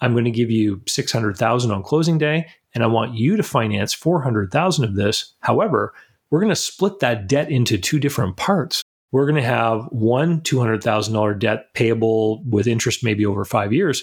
I'm 0.00 0.12
going 0.12 0.24
to 0.24 0.30
give 0.30 0.50
you 0.50 0.80
600,000 0.86 1.70
on 1.70 1.82
closing 1.82 2.18
day 2.18 2.46
and 2.74 2.84
I 2.84 2.86
want 2.86 3.14
you 3.14 3.36
to 3.36 3.42
finance 3.42 3.92
400,000 3.92 4.84
of 4.84 4.94
this. 4.94 5.34
However, 5.40 5.92
we're 6.30 6.40
going 6.40 6.50
to 6.50 6.56
split 6.56 7.00
that 7.00 7.26
debt 7.26 7.50
into 7.50 7.76
two 7.78 7.98
different 7.98 8.36
parts. 8.36 8.82
We're 9.12 9.26
going 9.26 9.42
to 9.42 9.48
have 9.48 9.86
one 9.86 10.40
$200,000 10.40 11.38
debt 11.38 11.74
payable 11.74 12.42
with 12.44 12.66
interest 12.66 13.02
maybe 13.02 13.26
over 13.26 13.44
5 13.44 13.72
years 13.72 14.02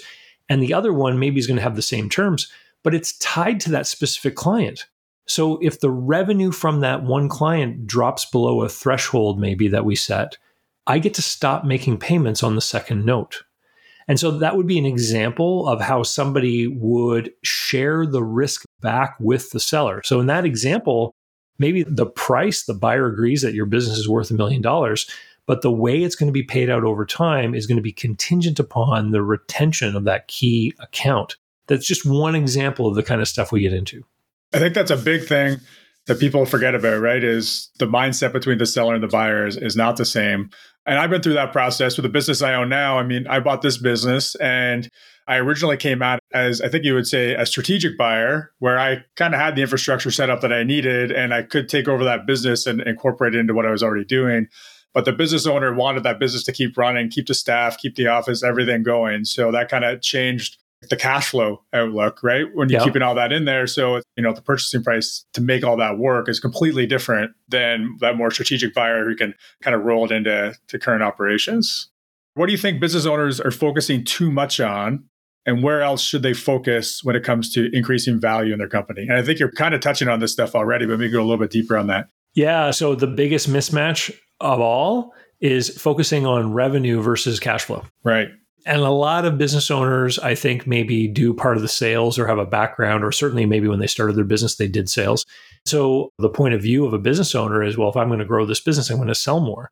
and 0.50 0.62
the 0.62 0.74
other 0.74 0.94
one 0.94 1.20
maybe 1.20 1.40
is 1.40 1.48
going 1.48 1.58
to 1.58 1.64
have 1.64 1.76
the 1.76 1.82
same 1.82 2.10
terms 2.10 2.52
but 2.84 2.96
it's 2.96 3.18
tied 3.18 3.60
to 3.62 3.72
that 3.72 3.88
specific 3.88 4.36
client. 4.36 4.86
So 5.28 5.60
if 5.62 5.80
the 5.80 5.92
revenue 5.92 6.52
from 6.52 6.80
that 6.80 7.04
one 7.04 7.28
client 7.28 7.86
drops 7.86 8.26
below 8.26 8.62
a 8.62 8.70
threshold, 8.70 9.40
maybe 9.40 9.68
that 9.68 9.84
we 9.84 9.96
set, 9.96 10.38
I 10.86 11.00
get 11.00 11.14
to 11.16 11.22
stop 11.22 11.66
making 11.66 11.98
payments 11.98 12.44
on 12.44 12.56
the 12.56 12.62
second 12.62 13.06
note. 13.06 13.44
And 14.08 14.20
so 14.20 14.32
that 14.32 14.56
would 14.56 14.68
be 14.68 14.78
an 14.78 14.86
example 14.86 15.68
of 15.68 15.82
how 15.82 16.04
somebody 16.04 16.68
would 16.68 17.32
share 17.44 18.06
the 18.06 18.24
risk 18.24 18.64
back 18.82 19.16
with 19.20 19.52
the 19.52 19.60
seller. 19.60 20.02
So 20.04 20.20
in 20.20 20.28
that 20.28 20.46
example, 20.46 21.14
maybe 21.60 21.84
the 21.84 22.06
price, 22.06 22.64
the 22.64 22.74
buyer 22.74 23.08
agrees 23.08 23.42
that 23.42 23.54
your 23.54 23.66
business 23.66 23.98
is 23.98 24.08
worth 24.08 24.32
a 24.32 24.36
million 24.36 24.62
dollars, 24.62 25.10
but 25.46 25.62
the 25.62 25.72
way 25.72 26.04
it's 26.04 26.16
going 26.16 26.28
to 26.28 26.34
be 26.34 26.44
paid 26.44 26.70
out 26.70 26.84
over 26.84 27.06
time 27.06 27.54
is 27.54 27.68
going 27.68 27.78
to 27.78 27.82
be 27.82 27.92
contingent 27.92 28.60
upon 28.60 29.12
the 29.12 29.22
retention 29.22 29.96
of 29.96 30.06
that 30.06 30.28
key 30.28 30.74
account 30.80 31.36
that's 31.68 31.86
just 31.86 32.06
one 32.06 32.36
example 32.36 32.88
of 32.88 32.96
the 32.96 33.04
kind 33.04 33.22
of 33.22 33.28
stuff 33.28 33.52
we 33.52 33.62
get 33.62 33.74
into. 33.74 34.04
I 34.54 34.60
think 34.60 34.74
that's 34.74 34.92
a 34.92 34.98
big 34.98 35.26
thing 35.26 35.60
that 36.06 36.20
people 36.20 36.46
forget 36.46 36.74
about, 36.74 37.02
right? 37.02 37.24
Is 37.24 37.70
the 37.80 37.86
mindset 37.86 38.32
between 38.32 38.58
the 38.58 38.66
seller 38.66 38.96
and 38.96 39.04
the 39.04 39.08
buyer 39.08 39.46
is, 39.46 39.58
is 39.58 39.76
not 39.76 39.98
the 39.98 40.06
same. 40.06 40.50
And 40.88 40.98
I've 40.98 41.10
been 41.10 41.22
through 41.22 41.34
that 41.34 41.52
process 41.52 41.98
with 41.98 42.04
the 42.04 42.10
business 42.10 42.42
I 42.42 42.54
own 42.54 42.70
now. 42.70 42.98
I 42.98 43.04
mean, 43.04 43.28
I 43.28 43.42
bought 43.42 43.62
this 43.62 43.78
business 43.78 44.36
and 44.36 44.90
I 45.28 45.36
originally 45.36 45.76
came 45.76 46.02
out 46.02 46.22
as, 46.34 46.62
I 46.62 46.70
think 46.70 46.86
you 46.86 46.94
would 46.94 47.06
say, 47.06 47.34
a 47.34 47.46
strategic 47.46 47.98
buyer, 47.98 48.52
where 48.60 48.80
I 48.80 49.04
kind 49.18 49.34
of 49.34 49.42
had 49.42 49.58
the 49.58 49.62
infrastructure 49.62 50.10
set 50.10 50.30
up 50.30 50.40
that 50.40 50.54
I 50.54 50.64
needed 50.64 51.12
and 51.12 51.34
I 51.34 51.44
could 51.44 51.68
take 51.68 51.90
over 51.90 52.06
that 52.06 52.26
business 52.26 52.66
and 52.66 52.80
incorporate 52.80 53.36
it 53.36 53.40
into 53.40 53.54
what 53.54 53.66
I 53.66 53.72
was 53.72 53.84
already 53.84 54.06
doing. 54.06 54.48
But 54.94 55.04
the 55.04 55.12
business 55.12 55.46
owner 55.46 55.74
wanted 55.74 56.04
that 56.04 56.20
business 56.20 56.44
to 56.46 56.54
keep 56.54 56.78
running, 56.78 57.10
keep 57.10 57.28
the 57.28 57.34
staff, 57.34 57.78
keep 57.78 57.96
the 57.96 58.08
office, 58.08 58.42
everything 58.42 58.84
going. 58.84 59.26
So 59.26 59.52
that 59.52 59.70
kind 59.70 59.84
of 59.84 60.02
changed 60.02 60.58
the 60.90 60.96
cash 60.96 61.30
flow 61.30 61.64
outlook, 61.74 62.22
right? 62.24 62.46
When 62.54 62.70
you're 62.70 62.84
keeping 62.84 63.02
all 63.02 63.16
that 63.16 63.32
in 63.32 63.46
there. 63.46 63.66
So, 63.68 64.02
you 64.16 64.24
know, 64.24 64.34
the 64.34 64.42
purchasing 64.42 64.84
price 64.84 65.26
to 65.34 65.42
make 65.42 65.64
all 65.64 65.78
that 65.78 65.98
work 65.98 66.30
is 66.30 66.40
completely 66.40 66.86
different 66.86 67.32
than 67.48 67.98
that 68.00 68.16
more 68.16 68.30
strategic 68.32 68.74
buyer 68.74 69.06
who 69.06 69.16
can 69.16 69.34
kind 69.62 69.76
of 69.76 69.84
roll 69.84 70.06
it 70.06 70.12
into 70.12 70.54
to 70.68 70.80
current 70.80 71.04
operations. 71.04 71.90
What 72.36 72.46
do 72.46 72.52
you 72.52 72.58
think 72.58 72.80
business 72.80 73.06
owners 73.08 73.42
are 73.42 73.52
focusing 73.52 74.04
too 74.04 74.32
much 74.32 74.60
on? 74.60 75.06
And 75.48 75.64
where 75.64 75.82
else 75.82 76.04
should 76.04 76.24
they 76.24 76.34
focus 76.34 77.04
when 77.04 77.16
it 77.16 77.24
comes 77.24 77.52
to 77.54 77.70
increasing 77.74 78.20
value 78.20 78.52
in 78.52 78.60
their 78.60 78.68
company? 78.68 79.04
And 79.04 79.14
I 79.14 79.24
think 79.24 79.40
you're 79.40 79.52
kind 79.52 79.74
of 79.74 79.82
touching 79.82 80.10
on 80.10 80.20
this 80.20 80.34
stuff 80.34 80.54
already, 80.54 80.86
but 80.86 81.00
maybe 81.00 81.12
go 81.12 81.22
a 81.22 81.24
little 81.24 81.38
bit 81.38 81.52
deeper 81.52 81.78
on 81.78 81.88
that. 81.88 82.10
Yeah. 82.34 82.70
So 82.72 82.94
the 82.96 83.08
biggest 83.08 83.50
mismatch 83.50 84.14
of 84.42 84.60
all 84.60 85.14
is 85.40 85.70
focusing 85.70 86.26
on 86.26 86.54
revenue 86.54 87.02
versus 87.02 87.40
cash 87.40 87.64
flow. 87.64 87.86
Right. 88.04 88.30
And 88.68 88.82
a 88.82 88.90
lot 88.90 89.24
of 89.24 89.38
business 89.38 89.72
owners, 89.72 90.20
I 90.20 90.36
think, 90.36 90.68
maybe 90.68 91.08
do 91.08 91.34
part 91.34 91.56
of 91.56 91.62
the 91.62 91.70
sales 91.70 92.20
or 92.20 92.28
have 92.28 92.38
a 92.38 92.46
background, 92.46 93.02
or 93.02 93.14
certainly 93.14 93.46
maybe 93.46 93.70
when 93.70 93.80
they 93.80 93.88
started 93.88 94.18
their 94.18 94.26
business, 94.26 94.56
they 94.56 94.68
did 94.68 94.90
sales. 94.90 95.26
So 95.66 96.12
the 96.20 96.30
point 96.30 96.54
of 96.54 96.62
view 96.62 96.86
of 96.86 96.92
a 96.92 97.00
business 97.00 97.34
owner 97.34 97.64
is 97.64 97.78
well, 97.78 97.88
if 97.88 97.96
I'm 97.96 98.10
going 98.10 98.20
to 98.20 98.26
grow 98.26 98.46
this 98.46 98.60
business, 98.60 98.90
I'm 98.90 98.98
going 98.98 99.08
to 99.08 99.16
sell 99.16 99.40
more. 99.40 99.72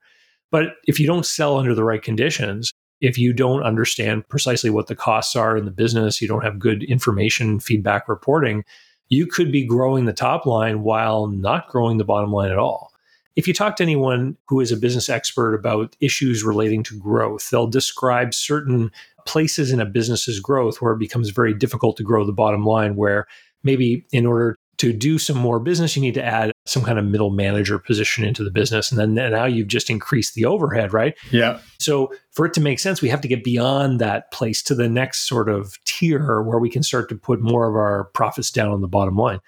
But 0.49 0.75
if 0.87 0.97
you 0.97 1.07
don't 1.07 1.25
sell 1.25 1.57
under 1.57 1.75
the 1.75 1.83
right 1.83 2.01
conditions, 2.01 2.71
if 3.01 3.17
you 3.17 3.33
don't 3.33 3.63
understand 3.63 4.29
precisely 4.29 4.69
what 4.69 4.87
the 4.87 4.95
costs 4.95 5.35
are 5.35 5.57
in 5.57 5.65
the 5.65 5.71
business, 5.71 6.21
you 6.21 6.29
don't 6.29 6.45
have 6.45 6.57
good 6.57 6.81
information, 6.83 7.59
feedback 7.59 8.07
reporting, 8.07 8.63
you 9.09 9.27
could 9.27 9.51
be 9.51 9.65
growing 9.65 10.05
the 10.05 10.13
top 10.13 10.45
line 10.45 10.83
while 10.83 11.27
not 11.27 11.67
growing 11.67 11.97
the 11.97 12.05
bottom 12.05 12.31
line 12.31 12.49
at 12.49 12.57
all. 12.57 12.93
If 13.35 13.47
you 13.47 13.53
talk 13.53 13.75
to 13.77 13.83
anyone 13.83 14.37
who 14.47 14.59
is 14.59 14.71
a 14.71 14.77
business 14.77 15.09
expert 15.09 15.53
about 15.53 15.95
issues 15.99 16.43
relating 16.43 16.83
to 16.83 16.97
growth, 16.97 17.49
they'll 17.49 17.67
describe 17.67 18.33
certain 18.33 18.91
places 19.25 19.71
in 19.71 19.79
a 19.79 19.85
business's 19.85 20.39
growth 20.39 20.81
where 20.81 20.93
it 20.93 20.99
becomes 20.99 21.29
very 21.29 21.53
difficult 21.53 21.97
to 21.97 22.03
grow 22.03 22.25
the 22.25 22.31
bottom 22.31 22.65
line, 22.65 22.95
where 22.95 23.27
maybe 23.63 24.05
in 24.11 24.25
order 24.25 24.55
to 24.77 24.91
do 24.91 25.17
some 25.17 25.37
more 25.37 25.59
business, 25.59 25.95
you 25.95 26.01
need 26.01 26.13
to 26.13 26.23
add 26.23 26.51
some 26.65 26.83
kind 26.83 26.99
of 26.99 27.05
middle 27.05 27.29
manager 27.29 27.79
position 27.79 28.25
into 28.25 28.43
the 28.43 28.51
business. 28.51 28.91
And 28.91 28.99
then 28.99 29.15
now 29.31 29.45
you've 29.45 29.69
just 29.69 29.89
increased 29.89 30.33
the 30.33 30.45
overhead, 30.45 30.91
right? 30.91 31.15
Yeah. 31.31 31.59
So 31.79 32.13
for 32.31 32.45
it 32.45 32.53
to 32.55 32.61
make 32.61 32.79
sense, 32.79 33.01
we 33.01 33.09
have 33.09 33.21
to 33.21 33.27
get 33.27 33.43
beyond 33.43 33.99
that 34.01 34.31
place 34.31 34.61
to 34.63 34.75
the 34.75 34.89
next 34.89 35.27
sort 35.27 35.47
of 35.47 35.77
tier 35.85 36.41
where 36.41 36.59
we 36.59 36.69
can 36.69 36.83
start 36.83 37.07
to 37.09 37.15
put 37.15 37.41
more 37.41 37.69
of 37.69 37.75
our 37.75 38.05
profits 38.13 38.51
down 38.51 38.71
on 38.71 38.81
the 38.81 38.87
bottom 38.87 39.15
line. 39.15 39.39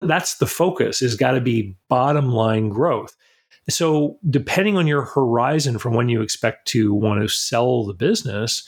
That's 0.00 0.36
the 0.36 0.46
focus, 0.46 1.02
is 1.02 1.14
got 1.14 1.32
to 1.32 1.42
be 1.42 1.76
bottom 1.88 2.32
line 2.32 2.70
growth. 2.70 3.16
So 3.68 4.18
depending 4.28 4.76
on 4.76 4.86
your 4.86 5.02
horizon 5.02 5.78
from 5.78 5.94
when 5.94 6.08
you 6.08 6.22
expect 6.22 6.66
to 6.68 6.92
want 6.94 7.22
to 7.22 7.28
sell 7.28 7.84
the 7.84 7.94
business, 7.94 8.66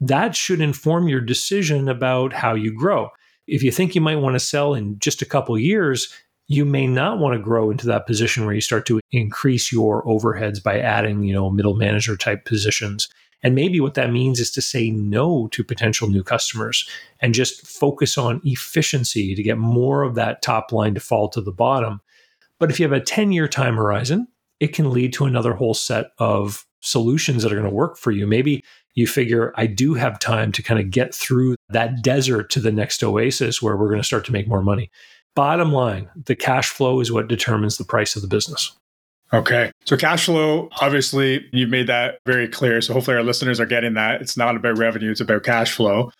that 0.00 0.34
should 0.34 0.60
inform 0.60 1.08
your 1.08 1.20
decision 1.20 1.88
about 1.88 2.32
how 2.32 2.54
you 2.54 2.74
grow. 2.74 3.10
If 3.46 3.62
you 3.62 3.70
think 3.70 3.94
you 3.94 4.00
might 4.00 4.16
want 4.16 4.34
to 4.34 4.40
sell 4.40 4.74
in 4.74 4.98
just 4.98 5.22
a 5.22 5.26
couple 5.26 5.58
years, 5.58 6.12
you 6.48 6.64
may 6.64 6.86
not 6.86 7.18
want 7.18 7.34
to 7.34 7.42
grow 7.42 7.70
into 7.70 7.86
that 7.86 8.06
position 8.06 8.44
where 8.44 8.54
you 8.54 8.60
start 8.60 8.84
to 8.86 9.00
increase 9.10 9.72
your 9.72 10.04
overheads 10.04 10.62
by 10.62 10.78
adding, 10.80 11.22
you 11.22 11.32
know, 11.32 11.50
middle 11.50 11.74
manager 11.74 12.16
type 12.16 12.44
positions. 12.44 13.08
And 13.42 13.54
maybe 13.54 13.80
what 13.80 13.94
that 13.94 14.12
means 14.12 14.38
is 14.38 14.50
to 14.52 14.62
say 14.62 14.90
no 14.90 15.48
to 15.48 15.64
potential 15.64 16.08
new 16.08 16.22
customers 16.22 16.88
and 17.20 17.34
just 17.34 17.66
focus 17.66 18.16
on 18.16 18.40
efficiency 18.44 19.34
to 19.34 19.42
get 19.42 19.58
more 19.58 20.02
of 20.02 20.14
that 20.14 20.42
top 20.42 20.72
line 20.72 20.94
to 20.94 21.00
fall 21.00 21.28
to 21.30 21.40
the 21.40 21.52
bottom. 21.52 22.00
But 22.58 22.70
if 22.70 22.78
you 22.78 22.84
have 22.84 22.92
a 22.92 23.04
10 23.04 23.32
year 23.32 23.48
time 23.48 23.76
horizon, 23.76 24.28
it 24.62 24.72
can 24.72 24.92
lead 24.92 25.12
to 25.12 25.24
another 25.24 25.54
whole 25.54 25.74
set 25.74 26.12
of 26.18 26.64
solutions 26.82 27.42
that 27.42 27.50
are 27.52 27.56
going 27.56 27.68
to 27.68 27.74
work 27.74 27.96
for 27.96 28.12
you. 28.12 28.28
Maybe 28.28 28.62
you 28.94 29.08
figure 29.08 29.52
I 29.56 29.66
do 29.66 29.94
have 29.94 30.20
time 30.20 30.52
to 30.52 30.62
kind 30.62 30.78
of 30.78 30.88
get 30.88 31.12
through 31.12 31.56
that 31.70 32.00
desert 32.00 32.48
to 32.50 32.60
the 32.60 32.70
next 32.70 33.02
oasis 33.02 33.60
where 33.60 33.76
we're 33.76 33.88
going 33.88 34.00
to 34.00 34.06
start 34.06 34.24
to 34.26 34.32
make 34.32 34.46
more 34.46 34.62
money. 34.62 34.88
Bottom 35.34 35.72
line, 35.72 36.08
the 36.26 36.36
cash 36.36 36.68
flow 36.68 37.00
is 37.00 37.10
what 37.10 37.26
determines 37.26 37.76
the 37.76 37.84
price 37.84 38.14
of 38.14 38.22
the 38.22 38.28
business. 38.28 38.76
Okay. 39.32 39.72
So 39.84 39.96
cash 39.96 40.26
flow, 40.26 40.68
obviously, 40.80 41.44
you've 41.52 41.70
made 41.70 41.88
that 41.88 42.20
very 42.24 42.46
clear. 42.46 42.80
So 42.82 42.92
hopefully 42.92 43.16
our 43.16 43.24
listeners 43.24 43.58
are 43.58 43.66
getting 43.66 43.94
that. 43.94 44.20
It's 44.20 44.36
not 44.36 44.54
about 44.54 44.78
revenue, 44.78 45.10
it's 45.10 45.20
about 45.20 45.42
cash 45.42 45.72
flow. 45.72 46.12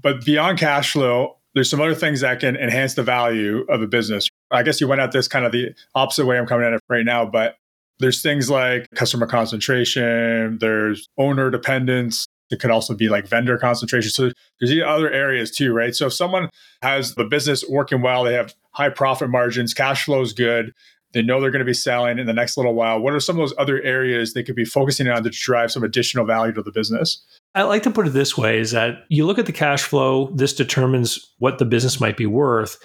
But 0.00 0.24
beyond 0.24 0.60
cash 0.60 0.92
flow, 0.92 1.38
there's 1.54 1.68
some 1.68 1.80
other 1.80 1.96
things 1.96 2.20
that 2.20 2.38
can 2.38 2.54
enhance 2.54 2.94
the 2.94 3.02
value 3.02 3.64
of 3.68 3.82
a 3.82 3.88
business. 3.88 4.28
I 4.52 4.62
guess 4.62 4.80
you 4.80 4.86
went 4.86 5.00
at 5.00 5.10
this 5.10 5.26
kind 5.26 5.44
of 5.44 5.50
the 5.50 5.74
opposite 5.96 6.26
way 6.26 6.38
I'm 6.38 6.46
coming 6.46 6.66
at 6.66 6.72
it 6.72 6.80
right 6.88 7.04
now, 7.04 7.26
but 7.26 7.56
there's 8.00 8.22
things 8.22 8.50
like 8.50 8.86
customer 8.94 9.26
concentration, 9.26 10.58
there's 10.58 11.08
owner 11.18 11.50
dependence. 11.50 12.26
It 12.50 12.58
could 12.58 12.70
also 12.72 12.94
be 12.94 13.08
like 13.08 13.28
vendor 13.28 13.56
concentration. 13.56 14.10
So 14.10 14.32
there's 14.60 14.82
other 14.84 15.10
areas 15.10 15.52
too, 15.52 15.72
right? 15.72 15.94
So 15.94 16.06
if 16.06 16.12
someone 16.12 16.50
has 16.82 17.14
the 17.14 17.24
business 17.24 17.64
working 17.68 18.02
well, 18.02 18.24
they 18.24 18.34
have 18.34 18.54
high 18.72 18.88
profit 18.88 19.30
margins, 19.30 19.72
cash 19.72 20.04
flow 20.04 20.20
is 20.20 20.32
good, 20.32 20.72
they 21.12 21.22
know 21.22 21.40
they're 21.40 21.50
going 21.50 21.60
to 21.60 21.64
be 21.64 21.74
selling 21.74 22.18
in 22.18 22.26
the 22.26 22.32
next 22.32 22.56
little 22.56 22.74
while. 22.74 23.00
What 23.00 23.14
are 23.14 23.20
some 23.20 23.36
of 23.36 23.40
those 23.40 23.54
other 23.58 23.82
areas 23.82 24.32
they 24.32 24.42
could 24.42 24.54
be 24.54 24.64
focusing 24.64 25.08
on 25.08 25.22
to 25.24 25.30
drive 25.30 25.72
some 25.72 25.82
additional 25.82 26.24
value 26.24 26.52
to 26.52 26.62
the 26.62 26.72
business? 26.72 27.24
I 27.54 27.62
like 27.62 27.82
to 27.84 27.90
put 27.90 28.06
it 28.06 28.10
this 28.10 28.38
way 28.38 28.58
is 28.58 28.70
that 28.70 29.04
you 29.08 29.26
look 29.26 29.38
at 29.38 29.46
the 29.46 29.52
cash 29.52 29.82
flow, 29.82 30.30
this 30.34 30.52
determines 30.52 31.18
what 31.38 31.58
the 31.58 31.64
business 31.64 32.00
might 32.00 32.16
be 32.16 32.26
worth. 32.26 32.78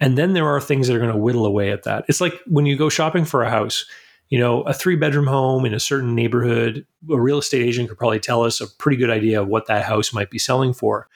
And 0.00 0.16
then 0.16 0.32
there 0.32 0.46
are 0.48 0.60
things 0.60 0.86
that 0.86 0.96
are 0.96 1.00
going 1.00 1.12
to 1.12 1.18
whittle 1.18 1.46
away 1.46 1.72
at 1.72 1.84
that. 1.84 2.04
It's 2.08 2.20
like 2.20 2.34
when 2.46 2.66
you 2.66 2.76
go 2.76 2.88
shopping 2.88 3.24
for 3.24 3.42
a 3.42 3.50
house, 3.50 3.84
you 4.32 4.38
know, 4.38 4.62
a 4.62 4.72
three 4.72 4.96
bedroom 4.96 5.26
home 5.26 5.66
in 5.66 5.74
a 5.74 5.78
certain 5.78 6.14
neighborhood, 6.14 6.86
a 7.10 7.20
real 7.20 7.36
estate 7.36 7.66
agent 7.66 7.90
could 7.90 7.98
probably 7.98 8.18
tell 8.18 8.42
us 8.42 8.62
a 8.62 8.66
pretty 8.66 8.96
good 8.96 9.10
idea 9.10 9.42
of 9.42 9.46
what 9.46 9.66
that 9.66 9.84
house 9.84 10.14
might 10.14 10.30
be 10.30 10.38
selling 10.38 10.72
for. 10.72 11.06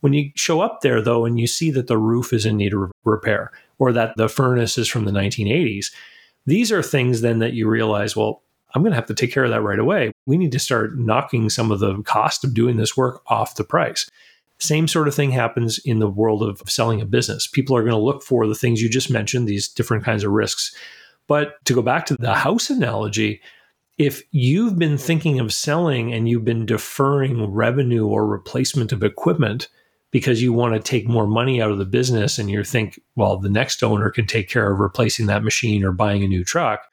When 0.00 0.14
you 0.14 0.30
show 0.34 0.62
up 0.62 0.80
there, 0.80 1.02
though, 1.02 1.26
and 1.26 1.38
you 1.38 1.46
see 1.46 1.70
that 1.72 1.88
the 1.88 1.98
roof 1.98 2.32
is 2.32 2.46
in 2.46 2.56
need 2.56 2.72
of 2.72 2.90
repair 3.04 3.52
or 3.78 3.92
that 3.92 4.16
the 4.16 4.30
furnace 4.30 4.78
is 4.78 4.88
from 4.88 5.04
the 5.04 5.12
1980s, 5.12 5.92
these 6.46 6.72
are 6.72 6.82
things 6.82 7.20
then 7.20 7.38
that 7.40 7.52
you 7.52 7.68
realize, 7.68 8.16
well, 8.16 8.40
I'm 8.74 8.80
going 8.80 8.92
to 8.92 8.96
have 8.96 9.06
to 9.08 9.14
take 9.14 9.30
care 9.30 9.44
of 9.44 9.50
that 9.50 9.60
right 9.60 9.78
away. 9.78 10.12
We 10.24 10.38
need 10.38 10.52
to 10.52 10.58
start 10.58 10.98
knocking 10.98 11.50
some 11.50 11.70
of 11.70 11.80
the 11.80 12.00
cost 12.04 12.44
of 12.44 12.54
doing 12.54 12.78
this 12.78 12.96
work 12.96 13.20
off 13.26 13.56
the 13.56 13.64
price. 13.64 14.10
Same 14.58 14.88
sort 14.88 15.06
of 15.06 15.14
thing 15.14 15.32
happens 15.32 15.78
in 15.84 15.98
the 15.98 16.08
world 16.08 16.42
of 16.42 16.62
selling 16.66 17.02
a 17.02 17.06
business. 17.06 17.46
People 17.46 17.76
are 17.76 17.82
going 17.82 17.92
to 17.92 17.98
look 17.98 18.22
for 18.22 18.46
the 18.46 18.54
things 18.54 18.80
you 18.80 18.88
just 18.88 19.10
mentioned, 19.10 19.46
these 19.46 19.68
different 19.68 20.02
kinds 20.02 20.24
of 20.24 20.32
risks 20.32 20.74
but 21.26 21.64
to 21.66 21.74
go 21.74 21.82
back 21.82 22.06
to 22.06 22.16
the 22.16 22.34
house 22.34 22.70
analogy, 22.70 23.40
if 23.98 24.22
you've 24.32 24.78
been 24.78 24.98
thinking 24.98 25.38
of 25.38 25.52
selling 25.52 26.12
and 26.12 26.28
you've 26.28 26.44
been 26.44 26.66
deferring 26.66 27.52
revenue 27.52 28.06
or 28.06 28.26
replacement 28.26 28.92
of 28.92 29.02
equipment 29.02 29.68
because 30.10 30.42
you 30.42 30.52
want 30.52 30.74
to 30.74 30.80
take 30.80 31.08
more 31.08 31.26
money 31.26 31.60
out 31.60 31.70
of 31.70 31.78
the 31.78 31.84
business 31.84 32.38
and 32.38 32.50
you 32.50 32.62
think, 32.62 33.00
well, 33.16 33.36
the 33.36 33.50
next 33.50 33.82
owner 33.82 34.10
can 34.10 34.26
take 34.26 34.48
care 34.48 34.70
of 34.70 34.78
replacing 34.78 35.26
that 35.26 35.44
machine 35.44 35.84
or 35.84 35.92
buying 35.92 36.22
a 36.22 36.28
new 36.28 36.44
truck, 36.44 36.86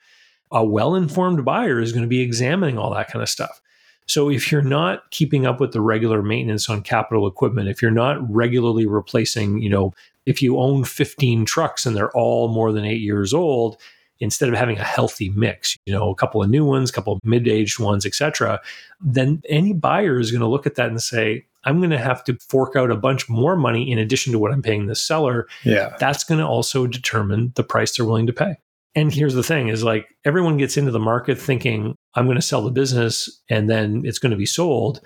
a 0.51 0.65
well 0.65 0.95
informed 0.95 1.43
buyer 1.45 1.79
is 1.79 1.91
going 1.91 2.03
to 2.03 2.09
be 2.09 2.21
examining 2.21 2.77
all 2.77 2.93
that 2.93 3.09
kind 3.09 3.21
of 3.21 3.29
stuff. 3.29 3.61
So 4.07 4.29
if 4.29 4.51
you're 4.51 4.61
not 4.61 5.09
keeping 5.11 5.45
up 5.45 5.59
with 5.59 5.71
the 5.71 5.81
regular 5.81 6.21
maintenance 6.21 6.69
on 6.69 6.81
capital 6.81 7.27
equipment, 7.27 7.69
if 7.69 7.81
you're 7.81 7.91
not 7.91 8.17
regularly 8.29 8.85
replacing, 8.85 9.61
you 9.61 9.69
know, 9.69 9.93
if 10.25 10.41
you 10.41 10.59
own 10.59 10.83
15 10.83 11.45
trucks 11.45 11.85
and 11.85 11.95
they're 11.95 12.11
all 12.11 12.47
more 12.47 12.71
than 12.71 12.85
eight 12.85 13.01
years 13.01 13.33
old, 13.33 13.77
instead 14.21 14.47
of 14.47 14.55
having 14.55 14.77
a 14.77 14.83
healthy 14.83 15.29
mix, 15.29 15.75
you 15.85 15.91
know, 15.91 16.09
a 16.09 16.15
couple 16.15 16.41
of 16.41 16.49
new 16.49 16.63
ones, 16.63 16.89
a 16.89 16.93
couple 16.93 17.13
of 17.13 17.19
mid-aged 17.23 17.79
ones, 17.79 18.05
etc., 18.05 18.61
then 19.01 19.41
any 19.49 19.73
buyer 19.73 20.19
is 20.19 20.31
going 20.31 20.41
to 20.41 20.47
look 20.47 20.65
at 20.65 20.75
that 20.75 20.89
and 20.89 21.01
say, 21.01 21.45
I'm 21.63 21.79
going 21.79 21.89
to 21.89 21.97
have 21.97 22.23
to 22.25 22.37
fork 22.47 22.75
out 22.75 22.91
a 22.91 22.95
bunch 22.95 23.27
more 23.27 23.55
money 23.55 23.91
in 23.91 23.97
addition 23.97 24.31
to 24.31 24.39
what 24.39 24.51
I'm 24.51 24.61
paying 24.61 24.85
the 24.85 24.95
seller. 24.95 25.47
Yeah. 25.63 25.95
That's 25.99 26.23
going 26.23 26.39
to 26.39 26.47
also 26.47 26.87
determine 26.87 27.51
the 27.55 27.63
price 27.63 27.97
they're 27.97 28.05
willing 28.05 28.27
to 28.27 28.33
pay. 28.33 28.55
And 28.93 29.13
here's 29.13 29.35
the 29.35 29.43
thing 29.43 29.69
is 29.69 29.83
like 29.83 30.07
everyone 30.25 30.57
gets 30.57 30.77
into 30.77 30.91
the 30.91 30.99
market 30.99 31.39
thinking 31.39 31.95
I'm 32.15 32.25
going 32.25 32.35
to 32.35 32.41
sell 32.41 32.61
the 32.61 32.71
business 32.71 33.41
and 33.49 33.69
then 33.69 34.01
it's 34.05 34.19
going 34.19 34.31
to 34.31 34.37
be 34.37 34.45
sold. 34.45 35.01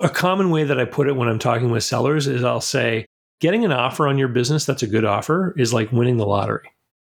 A 0.00 0.08
common 0.08 0.50
way 0.50 0.64
that 0.64 0.78
I 0.78 0.84
put 0.84 1.08
it 1.08 1.16
when 1.16 1.28
I'm 1.28 1.38
talking 1.38 1.70
with 1.70 1.84
sellers 1.84 2.26
is 2.26 2.42
I'll 2.42 2.60
say 2.60 3.06
getting 3.40 3.64
an 3.64 3.72
offer 3.72 4.08
on 4.08 4.18
your 4.18 4.28
business 4.28 4.64
that's 4.64 4.82
a 4.82 4.88
good 4.88 5.04
offer 5.04 5.54
is 5.56 5.72
like 5.72 5.92
winning 5.92 6.16
the 6.16 6.26
lottery 6.26 6.70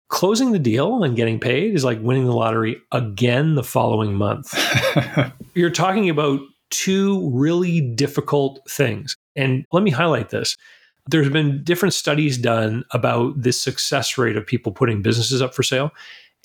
closing 0.10 0.52
the 0.52 0.60
deal 0.60 1.04
and 1.04 1.16
getting 1.16 1.40
paid 1.40 1.76
is 1.76 1.84
like 1.84 2.00
winning 2.02 2.26
the 2.26 2.36
lottery 2.36 2.82
again 2.92 3.56
the 3.56 3.64
following 3.64 4.14
month. 4.14 4.54
You're 5.54 5.70
talking 5.70 6.10
about 6.10 6.40
two 6.70 7.30
really 7.32 7.82
difficult 7.82 8.60
things. 8.70 9.16
And 9.36 9.66
let 9.72 9.84
me 9.84 9.92
highlight 9.92 10.30
this. 10.30 10.58
There's 11.10 11.30
been 11.30 11.64
different 11.64 11.94
studies 11.94 12.38
done 12.38 12.84
about 12.92 13.42
the 13.42 13.54
success 13.54 14.18
rate 14.18 14.36
of 14.36 14.46
people 14.46 14.72
putting 14.72 15.02
businesses 15.02 15.42
up 15.42 15.54
for 15.54 15.64
sale. 15.64 15.92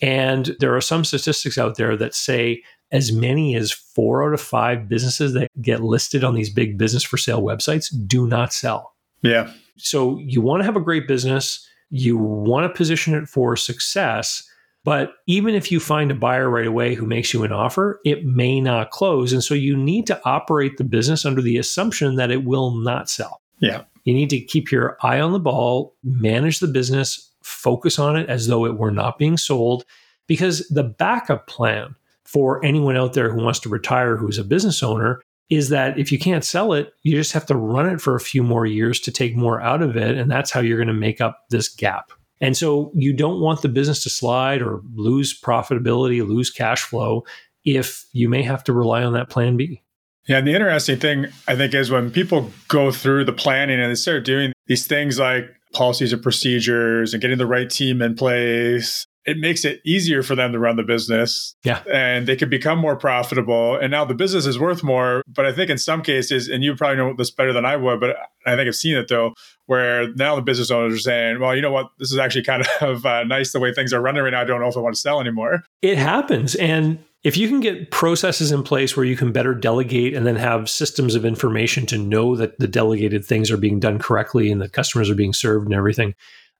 And 0.00 0.56
there 0.60 0.74
are 0.76 0.80
some 0.80 1.04
statistics 1.04 1.58
out 1.58 1.76
there 1.76 1.96
that 1.96 2.14
say 2.14 2.62
as 2.92 3.10
many 3.10 3.56
as 3.56 3.72
four 3.72 4.24
out 4.24 4.34
of 4.34 4.40
five 4.40 4.88
businesses 4.88 5.32
that 5.32 5.48
get 5.60 5.80
listed 5.80 6.22
on 6.22 6.34
these 6.34 6.50
big 6.50 6.78
business 6.78 7.02
for 7.02 7.16
sale 7.16 7.42
websites 7.42 7.86
do 8.06 8.26
not 8.26 8.52
sell. 8.52 8.94
Yeah. 9.22 9.50
So 9.78 10.18
you 10.18 10.40
want 10.40 10.60
to 10.60 10.64
have 10.64 10.76
a 10.76 10.80
great 10.80 11.08
business 11.08 11.66
you 11.92 12.16
want 12.16 12.64
to 12.64 12.76
position 12.76 13.14
it 13.14 13.28
for 13.28 13.54
success. 13.54 14.42
But 14.82 15.12
even 15.26 15.54
if 15.54 15.70
you 15.70 15.78
find 15.78 16.10
a 16.10 16.14
buyer 16.14 16.50
right 16.50 16.66
away 16.66 16.94
who 16.94 17.06
makes 17.06 17.32
you 17.32 17.44
an 17.44 17.52
offer, 17.52 18.00
it 18.04 18.24
may 18.24 18.60
not 18.60 18.90
close. 18.90 19.32
And 19.32 19.44
so 19.44 19.54
you 19.54 19.76
need 19.76 20.06
to 20.08 20.20
operate 20.24 20.78
the 20.78 20.84
business 20.84 21.24
under 21.24 21.42
the 21.42 21.58
assumption 21.58 22.16
that 22.16 22.30
it 22.30 22.44
will 22.44 22.72
not 22.72 23.08
sell. 23.08 23.42
Yeah. 23.60 23.84
You 24.04 24.14
need 24.14 24.30
to 24.30 24.40
keep 24.40 24.72
your 24.72 24.96
eye 25.02 25.20
on 25.20 25.32
the 25.32 25.38
ball, 25.38 25.94
manage 26.02 26.58
the 26.58 26.66
business, 26.66 27.30
focus 27.42 27.98
on 27.98 28.16
it 28.16 28.28
as 28.28 28.48
though 28.48 28.64
it 28.64 28.78
were 28.78 28.90
not 28.90 29.18
being 29.18 29.36
sold, 29.36 29.84
because 30.26 30.66
the 30.68 30.82
backup 30.82 31.46
plan 31.46 31.94
for 32.24 32.64
anyone 32.64 32.96
out 32.96 33.12
there 33.12 33.30
who 33.30 33.44
wants 33.44 33.60
to 33.60 33.68
retire 33.68 34.16
who's 34.16 34.38
a 34.38 34.44
business 34.44 34.82
owner 34.82 35.20
is 35.50 35.68
that 35.68 35.98
if 35.98 36.10
you 36.10 36.18
can't 36.18 36.44
sell 36.44 36.72
it, 36.72 36.92
you 37.02 37.14
just 37.14 37.32
have 37.32 37.46
to 37.46 37.56
run 37.56 37.88
it 37.88 38.00
for 38.00 38.14
a 38.14 38.20
few 38.20 38.42
more 38.42 38.64
years 38.64 39.00
to 39.00 39.12
take 39.12 39.36
more 39.36 39.60
out 39.60 39.82
of 39.82 39.96
it. 39.96 40.16
And 40.16 40.30
that's 40.30 40.50
how 40.50 40.60
you're 40.60 40.78
going 40.78 40.88
to 40.88 40.94
make 40.94 41.20
up 41.20 41.40
this 41.50 41.68
gap. 41.68 42.10
And 42.40 42.56
so 42.56 42.90
you 42.94 43.12
don't 43.12 43.40
want 43.40 43.62
the 43.62 43.68
business 43.68 44.02
to 44.02 44.10
slide 44.10 44.62
or 44.62 44.80
lose 44.94 45.38
profitability, 45.38 46.26
lose 46.26 46.50
cash 46.50 46.82
flow 46.82 47.24
if 47.64 48.04
you 48.12 48.28
may 48.28 48.42
have 48.42 48.64
to 48.64 48.72
rely 48.72 49.04
on 49.04 49.12
that 49.12 49.28
plan 49.28 49.56
B. 49.56 49.82
Yeah, 50.26 50.38
and 50.38 50.46
the 50.46 50.54
interesting 50.54 50.98
thing 50.98 51.26
I 51.48 51.56
think 51.56 51.74
is 51.74 51.90
when 51.90 52.10
people 52.10 52.50
go 52.68 52.90
through 52.92 53.24
the 53.24 53.32
planning 53.32 53.80
and 53.80 53.90
they 53.90 53.96
start 53.96 54.24
doing 54.24 54.52
these 54.66 54.86
things 54.86 55.18
like 55.18 55.44
policies 55.72 56.12
and 56.12 56.22
procedures 56.22 57.12
and 57.12 57.20
getting 57.20 57.38
the 57.38 57.46
right 57.46 57.68
team 57.68 58.00
in 58.02 58.14
place, 58.14 59.06
it 59.24 59.38
makes 59.38 59.64
it 59.64 59.80
easier 59.84 60.22
for 60.22 60.34
them 60.34 60.52
to 60.52 60.58
run 60.58 60.76
the 60.76 60.82
business. 60.82 61.54
Yeah. 61.62 61.82
And 61.92 62.26
they 62.26 62.36
can 62.36 62.48
become 62.48 62.78
more 62.78 62.96
profitable. 62.96 63.76
And 63.76 63.90
now 63.90 64.04
the 64.04 64.14
business 64.14 64.46
is 64.46 64.58
worth 64.58 64.82
more. 64.82 65.22
But 65.28 65.46
I 65.46 65.52
think 65.52 65.70
in 65.70 65.78
some 65.78 66.02
cases, 66.02 66.48
and 66.48 66.64
you 66.64 66.74
probably 66.74 66.96
know 66.96 67.14
this 67.16 67.30
better 67.30 67.52
than 67.52 67.64
I 67.64 67.76
would, 67.76 68.00
but 68.00 68.16
I 68.46 68.56
think 68.56 68.66
I've 68.66 68.74
seen 68.74 68.96
it 68.96 69.08
though, 69.08 69.34
where 69.66 70.12
now 70.14 70.34
the 70.34 70.42
business 70.42 70.70
owners 70.70 70.94
are 70.94 70.98
saying, 70.98 71.40
well, 71.40 71.54
you 71.54 71.62
know 71.62 71.70
what? 71.70 71.90
This 71.98 72.10
is 72.10 72.18
actually 72.18 72.44
kind 72.44 72.66
of 72.80 73.06
uh, 73.06 73.24
nice 73.24 73.52
the 73.52 73.60
way 73.60 73.72
things 73.72 73.92
are 73.92 74.00
running 74.00 74.22
right 74.22 74.30
now. 74.30 74.40
I 74.40 74.44
don't 74.44 74.60
know 74.60 74.68
if 74.68 74.76
I 74.76 74.80
want 74.80 74.94
to 74.94 75.00
sell 75.00 75.20
anymore. 75.20 75.62
It 75.82 75.98
happens. 75.98 76.54
And 76.56 76.98
if 77.22 77.36
you 77.36 77.46
can 77.46 77.60
get 77.60 77.92
processes 77.92 78.50
in 78.50 78.64
place 78.64 78.96
where 78.96 79.06
you 79.06 79.16
can 79.16 79.30
better 79.30 79.54
delegate 79.54 80.14
and 80.14 80.26
then 80.26 80.34
have 80.34 80.68
systems 80.68 81.14
of 81.14 81.24
information 81.24 81.86
to 81.86 81.98
know 81.98 82.34
that 82.34 82.58
the 82.58 82.66
delegated 82.66 83.24
things 83.24 83.50
are 83.50 83.56
being 83.56 83.78
done 83.78 84.00
correctly 84.00 84.50
and 84.50 84.60
the 84.60 84.68
customers 84.68 85.08
are 85.08 85.14
being 85.14 85.32
served 85.32 85.66
and 85.66 85.74
everything, 85.74 86.16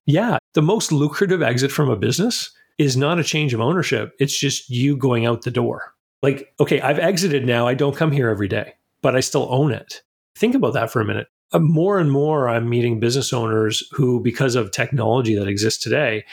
yeah, 0.07 0.39
the 0.55 0.63
most 0.63 0.93
lucrative 0.93 1.43
exit 1.43 1.71
from 1.71 1.89
a 1.89 1.97
business 1.97 2.51
is 2.79 2.97
not 2.97 3.19
a 3.19 3.25
change 3.25 3.55
of 3.55 3.61
ownership. 3.61 4.15
It's 4.19 4.39
just 4.39 4.69
you 4.71 4.97
going 4.97 5.27
out 5.27 5.43
the 5.43 5.51
door. 5.51 5.95
Like, 6.23 6.53
okay, 6.61 6.81
I've 6.81 6.99
exited 6.99 7.47
now. 7.47 7.67
I 7.67 7.75
don't 7.75 7.97
come 7.97 8.13
here 8.13 8.29
every 8.29 8.49
day, 8.49 8.75
but 9.03 9.17
I 9.17 9.21
still 9.21 9.49
own 9.51 9.73
it. 9.73 10.03
Think 10.37 10.55
about 10.55 10.75
that 10.75 10.91
for 10.91 11.01
a 11.01 11.05
minute. 11.05 11.29
Uh, 11.53 11.59
more 11.59 11.99
and 11.99 12.11
more, 12.11 12.49
I'm 12.49 12.69
meeting 12.69 13.01
business 13.01 13.33
owners 13.33 13.83
who, 13.93 14.21
because 14.21 14.55
of 14.55 14.71
technology 14.71 15.35
that 15.35 15.49
exists 15.49 15.83
today, 15.83 16.25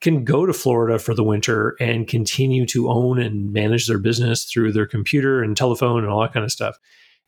can 0.00 0.24
go 0.24 0.44
to 0.44 0.52
Florida 0.52 0.98
for 0.98 1.14
the 1.14 1.24
winter 1.24 1.76
and 1.80 2.08
continue 2.08 2.66
to 2.66 2.90
own 2.90 3.18
and 3.18 3.52
manage 3.52 3.86
their 3.86 3.98
business 3.98 4.44
through 4.44 4.72
their 4.72 4.86
computer 4.86 5.42
and 5.42 5.56
telephone 5.56 6.02
and 6.02 6.12
all 6.12 6.20
that 6.20 6.32
kind 6.32 6.44
of 6.44 6.52
stuff. 6.52 6.78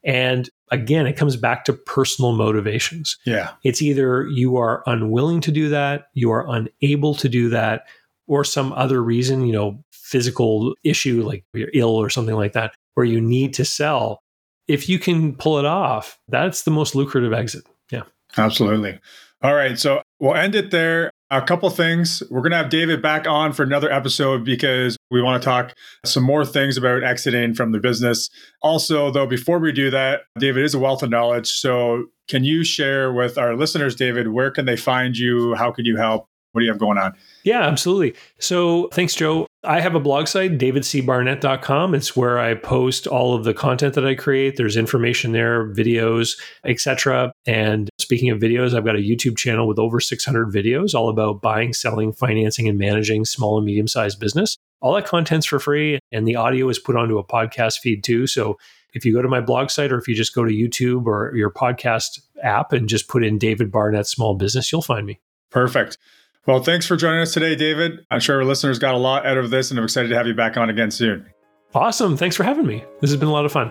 And 0.04 0.48
again, 0.70 1.06
it 1.06 1.16
comes 1.16 1.36
back 1.36 1.64
to 1.64 1.72
personal 1.72 2.32
motivations. 2.32 3.18
Yeah. 3.26 3.52
It's 3.64 3.82
either 3.82 4.26
you 4.28 4.56
are 4.56 4.82
unwilling 4.86 5.40
to 5.42 5.50
do 5.50 5.68
that, 5.70 6.08
you 6.14 6.30
are 6.30 6.46
unable 6.48 7.14
to 7.16 7.28
do 7.28 7.48
that, 7.50 7.84
or 8.26 8.44
some 8.44 8.72
other 8.74 9.02
reason, 9.02 9.46
you 9.46 9.52
know, 9.52 9.82
physical 9.90 10.74
issue 10.84 11.22
like 11.22 11.44
you're 11.52 11.70
ill 11.74 11.96
or 11.96 12.10
something 12.10 12.36
like 12.36 12.52
that, 12.52 12.74
where 12.94 13.06
you 13.06 13.20
need 13.20 13.54
to 13.54 13.64
sell. 13.64 14.20
If 14.68 14.88
you 14.88 14.98
can 14.98 15.34
pull 15.34 15.58
it 15.58 15.64
off, 15.64 16.18
that's 16.28 16.62
the 16.62 16.70
most 16.70 16.94
lucrative 16.94 17.32
exit. 17.32 17.64
Yeah. 17.90 18.02
Absolutely. 18.36 19.00
All 19.42 19.54
right. 19.54 19.78
So 19.78 20.02
we'll 20.20 20.34
end 20.34 20.54
it 20.54 20.70
there. 20.70 21.10
A 21.30 21.42
couple 21.42 21.68
things. 21.68 22.22
We're 22.30 22.40
going 22.40 22.52
to 22.52 22.56
have 22.56 22.70
David 22.70 23.02
back 23.02 23.26
on 23.26 23.52
for 23.52 23.62
another 23.62 23.92
episode 23.92 24.44
because 24.44 24.96
we 25.10 25.20
want 25.20 25.42
to 25.42 25.44
talk 25.44 25.74
some 26.04 26.22
more 26.22 26.46
things 26.46 26.78
about 26.78 27.04
exiting 27.04 27.52
from 27.54 27.72
the 27.72 27.78
business. 27.78 28.30
Also, 28.62 29.10
though, 29.10 29.26
before 29.26 29.58
we 29.58 29.72
do 29.72 29.90
that, 29.90 30.22
David 30.38 30.64
is 30.64 30.74
a 30.74 30.78
wealth 30.78 31.02
of 31.02 31.10
knowledge. 31.10 31.50
So, 31.50 32.06
can 32.28 32.44
you 32.44 32.64
share 32.64 33.12
with 33.12 33.36
our 33.36 33.56
listeners, 33.56 33.94
David, 33.94 34.28
where 34.28 34.50
can 34.50 34.64
they 34.66 34.76
find 34.76 35.16
you? 35.16 35.54
How 35.54 35.70
can 35.70 35.84
you 35.84 35.96
help? 35.96 36.28
What 36.52 36.60
do 36.60 36.64
you 36.64 36.70
have 36.72 36.80
going 36.80 36.98
on? 36.98 37.14
Yeah, 37.44 37.62
absolutely. 37.62 38.14
So 38.38 38.88
thanks, 38.92 39.14
Joe. 39.14 39.47
I 39.64 39.80
have 39.80 39.96
a 39.96 40.00
blog 40.00 40.28
site, 40.28 40.56
davidcbarnett.com. 40.56 41.94
It's 41.94 42.16
where 42.16 42.38
I 42.38 42.54
post 42.54 43.08
all 43.08 43.34
of 43.34 43.42
the 43.42 43.52
content 43.52 43.94
that 43.94 44.06
I 44.06 44.14
create. 44.14 44.56
There's 44.56 44.76
information 44.76 45.32
there, 45.32 45.72
videos, 45.74 46.38
etc. 46.64 47.32
And 47.44 47.90
speaking 47.98 48.30
of 48.30 48.38
videos, 48.38 48.72
I've 48.76 48.84
got 48.84 48.94
a 48.94 49.00
YouTube 49.00 49.36
channel 49.36 49.66
with 49.66 49.80
over 49.80 49.98
600 49.98 50.52
videos 50.52 50.94
all 50.94 51.08
about 51.08 51.42
buying, 51.42 51.72
selling, 51.72 52.12
financing, 52.12 52.68
and 52.68 52.78
managing 52.78 53.24
small 53.24 53.56
and 53.56 53.66
medium 53.66 53.88
sized 53.88 54.20
business. 54.20 54.56
All 54.80 54.94
that 54.94 55.06
content's 55.06 55.46
for 55.46 55.58
free, 55.58 55.98
and 56.12 56.26
the 56.26 56.36
audio 56.36 56.68
is 56.68 56.78
put 56.78 56.94
onto 56.94 57.18
a 57.18 57.24
podcast 57.24 57.80
feed 57.80 58.04
too. 58.04 58.28
So 58.28 58.58
if 58.94 59.04
you 59.04 59.12
go 59.12 59.22
to 59.22 59.28
my 59.28 59.40
blog 59.40 59.70
site 59.70 59.90
or 59.90 59.98
if 59.98 60.06
you 60.06 60.14
just 60.14 60.36
go 60.36 60.44
to 60.44 60.52
YouTube 60.52 61.06
or 61.06 61.34
your 61.34 61.50
podcast 61.50 62.20
app 62.44 62.72
and 62.72 62.88
just 62.88 63.08
put 63.08 63.24
in 63.24 63.38
David 63.38 63.72
Barnett 63.72 64.06
Small 64.06 64.34
Business, 64.34 64.70
you'll 64.70 64.82
find 64.82 65.04
me. 65.04 65.18
Perfect. 65.50 65.98
Well, 66.46 66.62
thanks 66.62 66.86
for 66.86 66.96
joining 66.96 67.20
us 67.20 67.34
today, 67.34 67.54
David. 67.54 68.06
I'm 68.10 68.20
sure 68.20 68.36
our 68.38 68.44
listeners 68.44 68.78
got 68.78 68.94
a 68.94 68.98
lot 68.98 69.26
out 69.26 69.36
of 69.36 69.50
this, 69.50 69.70
and 69.70 69.78
I'm 69.78 69.84
excited 69.84 70.08
to 70.08 70.16
have 70.16 70.26
you 70.26 70.34
back 70.34 70.56
on 70.56 70.70
again 70.70 70.90
soon. 70.90 71.26
Awesome. 71.74 72.16
Thanks 72.16 72.36
for 72.36 72.44
having 72.44 72.66
me. 72.66 72.84
This 73.00 73.10
has 73.10 73.18
been 73.18 73.28
a 73.28 73.32
lot 73.32 73.44
of 73.44 73.52
fun. 73.52 73.70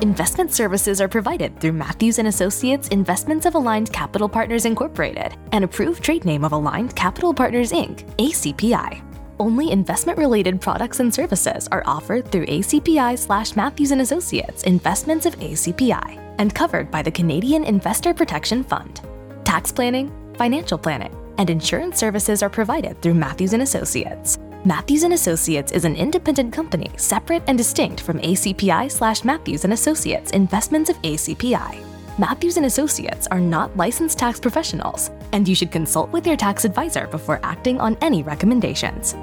Investment 0.00 0.52
services 0.52 1.00
are 1.00 1.08
provided 1.08 1.58
through 1.60 1.72
Matthews 1.72 2.18
and 2.18 2.28
Associates 2.28 2.88
Investments 2.88 3.46
of 3.46 3.54
Aligned 3.54 3.92
Capital 3.92 4.28
Partners 4.28 4.64
Incorporated, 4.64 5.36
an 5.52 5.64
approved 5.64 6.02
trade 6.02 6.24
name 6.24 6.44
of 6.44 6.52
Aligned 6.52 6.94
Capital 6.94 7.34
Partners 7.34 7.72
Inc., 7.72 8.04
ACPI. 8.16 9.02
Only 9.38 9.70
investment-related 9.72 10.60
products 10.60 11.00
and 11.00 11.12
services 11.12 11.68
are 11.72 11.82
offered 11.86 12.30
through 12.30 12.46
ACPI 12.46 13.18
slash 13.18 13.56
Matthews 13.56 13.90
and 13.90 14.00
Associates 14.00 14.62
Investments 14.64 15.26
of 15.26 15.38
ACPI 15.38 16.19
and 16.40 16.54
covered 16.54 16.90
by 16.90 17.02
the 17.02 17.10
Canadian 17.10 17.64
Investor 17.64 18.14
Protection 18.14 18.64
Fund. 18.64 19.02
Tax 19.44 19.70
planning, 19.70 20.10
financial 20.38 20.78
planning, 20.78 21.14
and 21.36 21.50
insurance 21.50 21.98
services 21.98 22.42
are 22.42 22.48
provided 22.48 23.00
through 23.02 23.12
Matthews 23.12 23.52
and 23.52 23.62
Associates. 23.62 24.38
Matthews 24.64 25.02
and 25.02 25.12
Associates 25.12 25.70
is 25.70 25.84
an 25.84 25.96
independent 25.96 26.52
company 26.52 26.90
separate 26.96 27.42
and 27.46 27.58
distinct 27.58 28.00
from 28.00 28.18
ACPI/slash 28.20 29.22
Matthews 29.22 29.64
and 29.64 29.74
Associates 29.74 30.30
Investments 30.30 30.88
of 30.88 30.96
ACPI. 31.02 31.84
Matthews 32.18 32.56
and 32.56 32.64
Associates 32.64 33.26
are 33.30 33.40
not 33.40 33.76
licensed 33.76 34.18
tax 34.18 34.40
professionals, 34.40 35.10
and 35.32 35.46
you 35.46 35.54
should 35.54 35.70
consult 35.70 36.10
with 36.10 36.26
your 36.26 36.36
tax 36.36 36.64
advisor 36.64 37.06
before 37.08 37.40
acting 37.42 37.78
on 37.80 37.98
any 38.00 38.22
recommendations. 38.22 39.14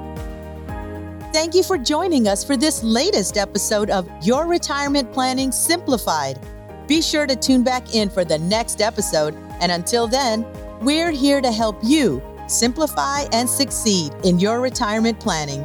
Thank 1.32 1.54
you 1.54 1.64
for 1.64 1.78
joining 1.78 2.28
us 2.28 2.44
for 2.44 2.56
this 2.56 2.84
latest 2.84 3.36
episode 3.36 3.90
of 3.90 4.08
Your 4.22 4.46
Retirement 4.46 5.12
Planning 5.12 5.50
Simplified. 5.50 6.38
Be 6.88 7.02
sure 7.02 7.26
to 7.26 7.36
tune 7.36 7.62
back 7.62 7.94
in 7.94 8.08
for 8.08 8.24
the 8.24 8.38
next 8.38 8.80
episode. 8.80 9.36
And 9.60 9.70
until 9.70 10.08
then, 10.08 10.46
we're 10.80 11.10
here 11.10 11.42
to 11.42 11.52
help 11.52 11.78
you 11.82 12.22
simplify 12.46 13.24
and 13.32 13.48
succeed 13.48 14.14
in 14.24 14.38
your 14.38 14.60
retirement 14.60 15.20
planning. 15.20 15.62